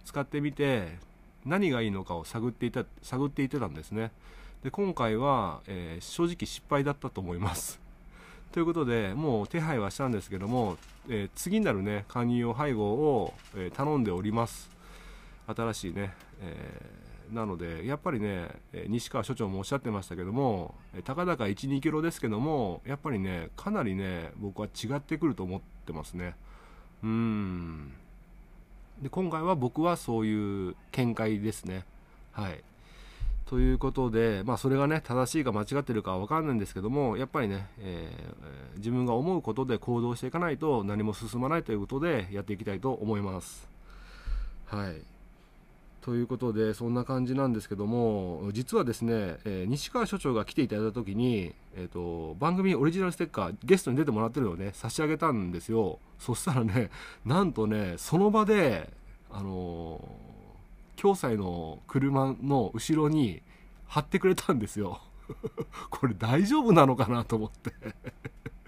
[0.06, 1.00] 使ってみて
[1.46, 4.12] 何がいいのかを探っていた探っていてたんですね。
[4.64, 7.82] で今回は、えー正直失敗だったと思います。
[8.52, 10.78] ということでもう手配はしたんですけども、
[11.10, 14.70] えー次なるね勧誘配合を、えー頼んでおります。
[15.48, 18.50] 新しいね、えーなのでやっぱりね
[18.90, 26.36] 西川所長もおっしゃってましたけどもえーたかだか1 2キロですけどもやっぱりねかなりね僕は違ってくると思ってますね。
[27.04, 27.94] うーん。
[29.02, 31.86] で今回は僕はそういう見解ですね。
[32.34, 32.64] はい。
[33.52, 43.68] ということで、まあ、それがね正しいか間違ってるかは分かんないんですけどもやっぱりね、えー自分が思うことで行動していかないと何も進まないということでやっていきたいと思います。
[44.66, 45.02] はい。
[46.02, 49.14] ということでそんな感じなんですけども実はですね、
[49.46, 56.00] えー、西川所長が来ていただいた時に、えーと、番組オリジナルステッカーゲストに出てもらってるのをね差し上げたんですよ。
[56.18, 56.90] そしたらね
[57.26, 58.90] なんとねその場で
[59.30, 60.41] あのー、
[60.96, 63.42] 共済の車の後ろに
[63.88, 65.02] 貼ってくれたんですよ。
[65.90, 67.74] これ大丈夫なのかなと思って。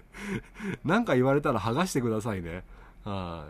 [0.84, 2.64] 何か言われたら剥がしてくださいね。
[3.04, 3.46] は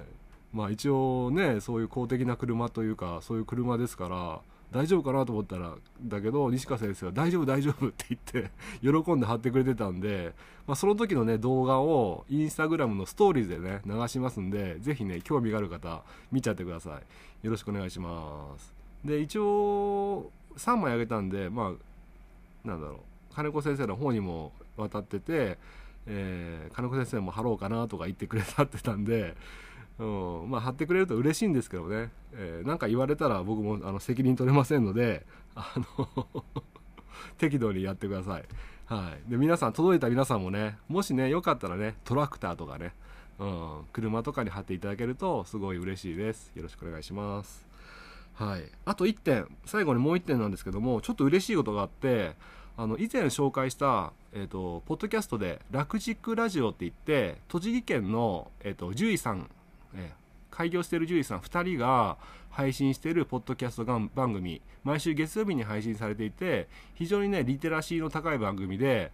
[0.52, 0.56] い。
[0.56, 4.40] まあ一応ねそういう公的な車というかそういう車ですから
[4.74, 8.50] 大丈夫かなと思ったらだけど西川先生は大丈夫大丈夫って言って
[8.82, 10.32] 喜んで貼ってくれてたんで、
[10.66, 16.02] まあ、その時のね動画をインスタグラムのストーリーズでね流しますんでぜひね興味がある方
[16.32, 17.46] 見ちゃってください。
[17.46, 18.74] よろしくお願いします。
[19.04, 21.72] で一応3枚あげたんでま
[22.64, 22.94] あなんだろ
[23.30, 25.56] う金子先生の方にも渡ってて、
[26.06, 29.36] えー、金子先生も貼ろうかなとか言ってくれたってたんで
[29.98, 35.24] うん、まあ貼ってくれると嬉しいんですけどね、えー、か言われたら僕もあの責任取れませんので
[35.54, 36.26] あの
[37.38, 38.44] 適度にやってください、
[38.86, 42.92] はい、で皆さん届いた皆さんもねもしねよかったらねトラクターとかね、
[43.38, 46.52] うん、車とかに貼っていただけるとすごい嬉しいです。
[46.54, 47.66] よろしくお願いします。
[48.34, 52.34] はい、あと1点最後にもう1点なんですけどもちょっと嬉しいことがあって
[52.76, 55.98] あの以前紹介した、えーと、ポッドキャストで「ラク
[56.34, 59.48] ラジオ」って言って栃木県の、えーと獣医さん
[59.94, 60.12] え
[60.50, 62.16] 開業している獣医さん2人が
[62.50, 69.10] 配信しているポッドキャスト番組毎週月曜日に配信されていて非常にねリテラシーの高い番組で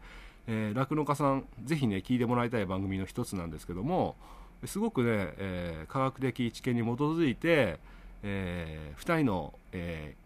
[0.47, 4.17] 酪農、えー、家さんぜひね聞いてもらいたい番組の一つなんですけども
[4.67, 7.81] すごくね、えー、科学的知見に基づいて、
[8.23, 10.21] えー、2人の、えー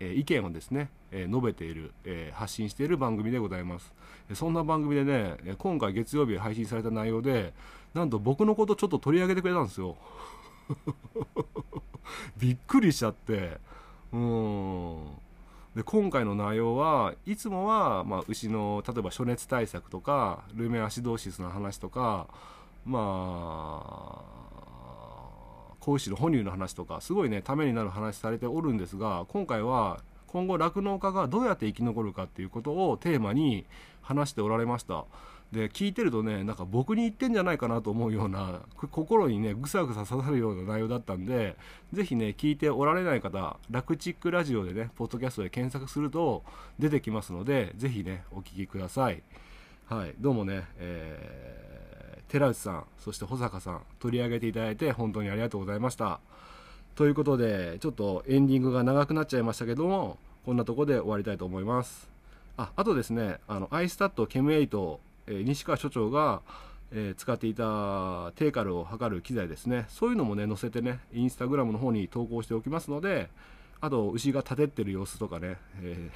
[0.00, 3.92] え意見をですね、え述べている、え発信している番組でございます。
[4.34, 7.52] そんな番組でね今回月曜日配信された内容で
[7.98, 9.96] なんと僕のことちょっと取り上げてくれたんですよ。
[12.38, 13.58] びっくりしちゃって。
[14.12, 15.06] うん。
[15.74, 22.26] で今回の内容はいつもは、まあ、牛の例えば暑熱対策とかルメアシドーシスの話とか
[22.84, 24.38] まあ
[25.78, 33.64] 子牛の哺乳の話とかすごいねためになる話されておるんですが今回は今後酪農家がどうやって生き残るかっていうことをテーマに
[34.02, 35.04] 話しておられました。
[35.52, 38.60] で聞いてるとねなんか僕に言ってんじゃないかなと思うような
[38.92, 41.56] 心にねぐさぐさ刺さるような内容だったんで
[41.92, 46.44] 是非ね聞いておられない方「ラクチックラジオ」でねポッドキャストで検索すると
[46.78, 49.22] 出てきますので是非ねお聴きください。
[49.86, 56.20] はいどうもねえー、寺内さんそして保坂さん取り上げていただいて本当にありがとうございました。
[56.94, 62.10] ということでちょっとエンディングが長くなっちゃいましたけどもこんなとこで終わりたいと思います。
[62.58, 64.98] ああとですねあのアイスタットケム8
[65.28, 66.42] え西川所長が、
[66.90, 69.86] え、使っていたテーカルを測る機材ですね。
[69.88, 73.28] そういうのもね載せてねインスタグラムの方に投稿しておきますので
[73.80, 76.10] あと牛が立てってる様子とかね、え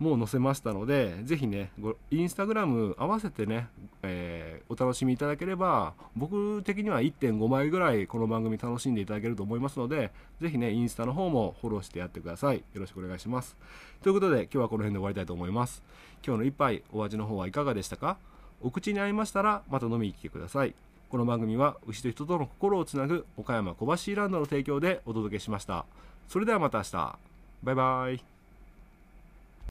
[0.00, 1.72] ー、 もう載せましたのでぜひね
[2.10, 3.68] インスタグラム合わせてね、
[4.02, 12.58] えー、お楽しみいただければ僕的には1.5枚ぐらいこの番組楽しんでいただけると思いますのでぜひねインスタの方もフォローしてやってください。
[12.58, 13.56] よろしくお願いします。
[14.02, 15.82] ということで今日はこの辺で終わりたいと思います。
[16.26, 18.16] 今日の一杯お味の方はいかがでしたか？
[18.62, 20.74] お口に合いましたらまた飲みに来てください。
[21.10, 25.84] この番組は牛と人との心をつなぐ岡山小橋ランドの提供でお届けしました。
[26.28, 27.18] それではまた明日。
[27.62, 28.33] バイバイ。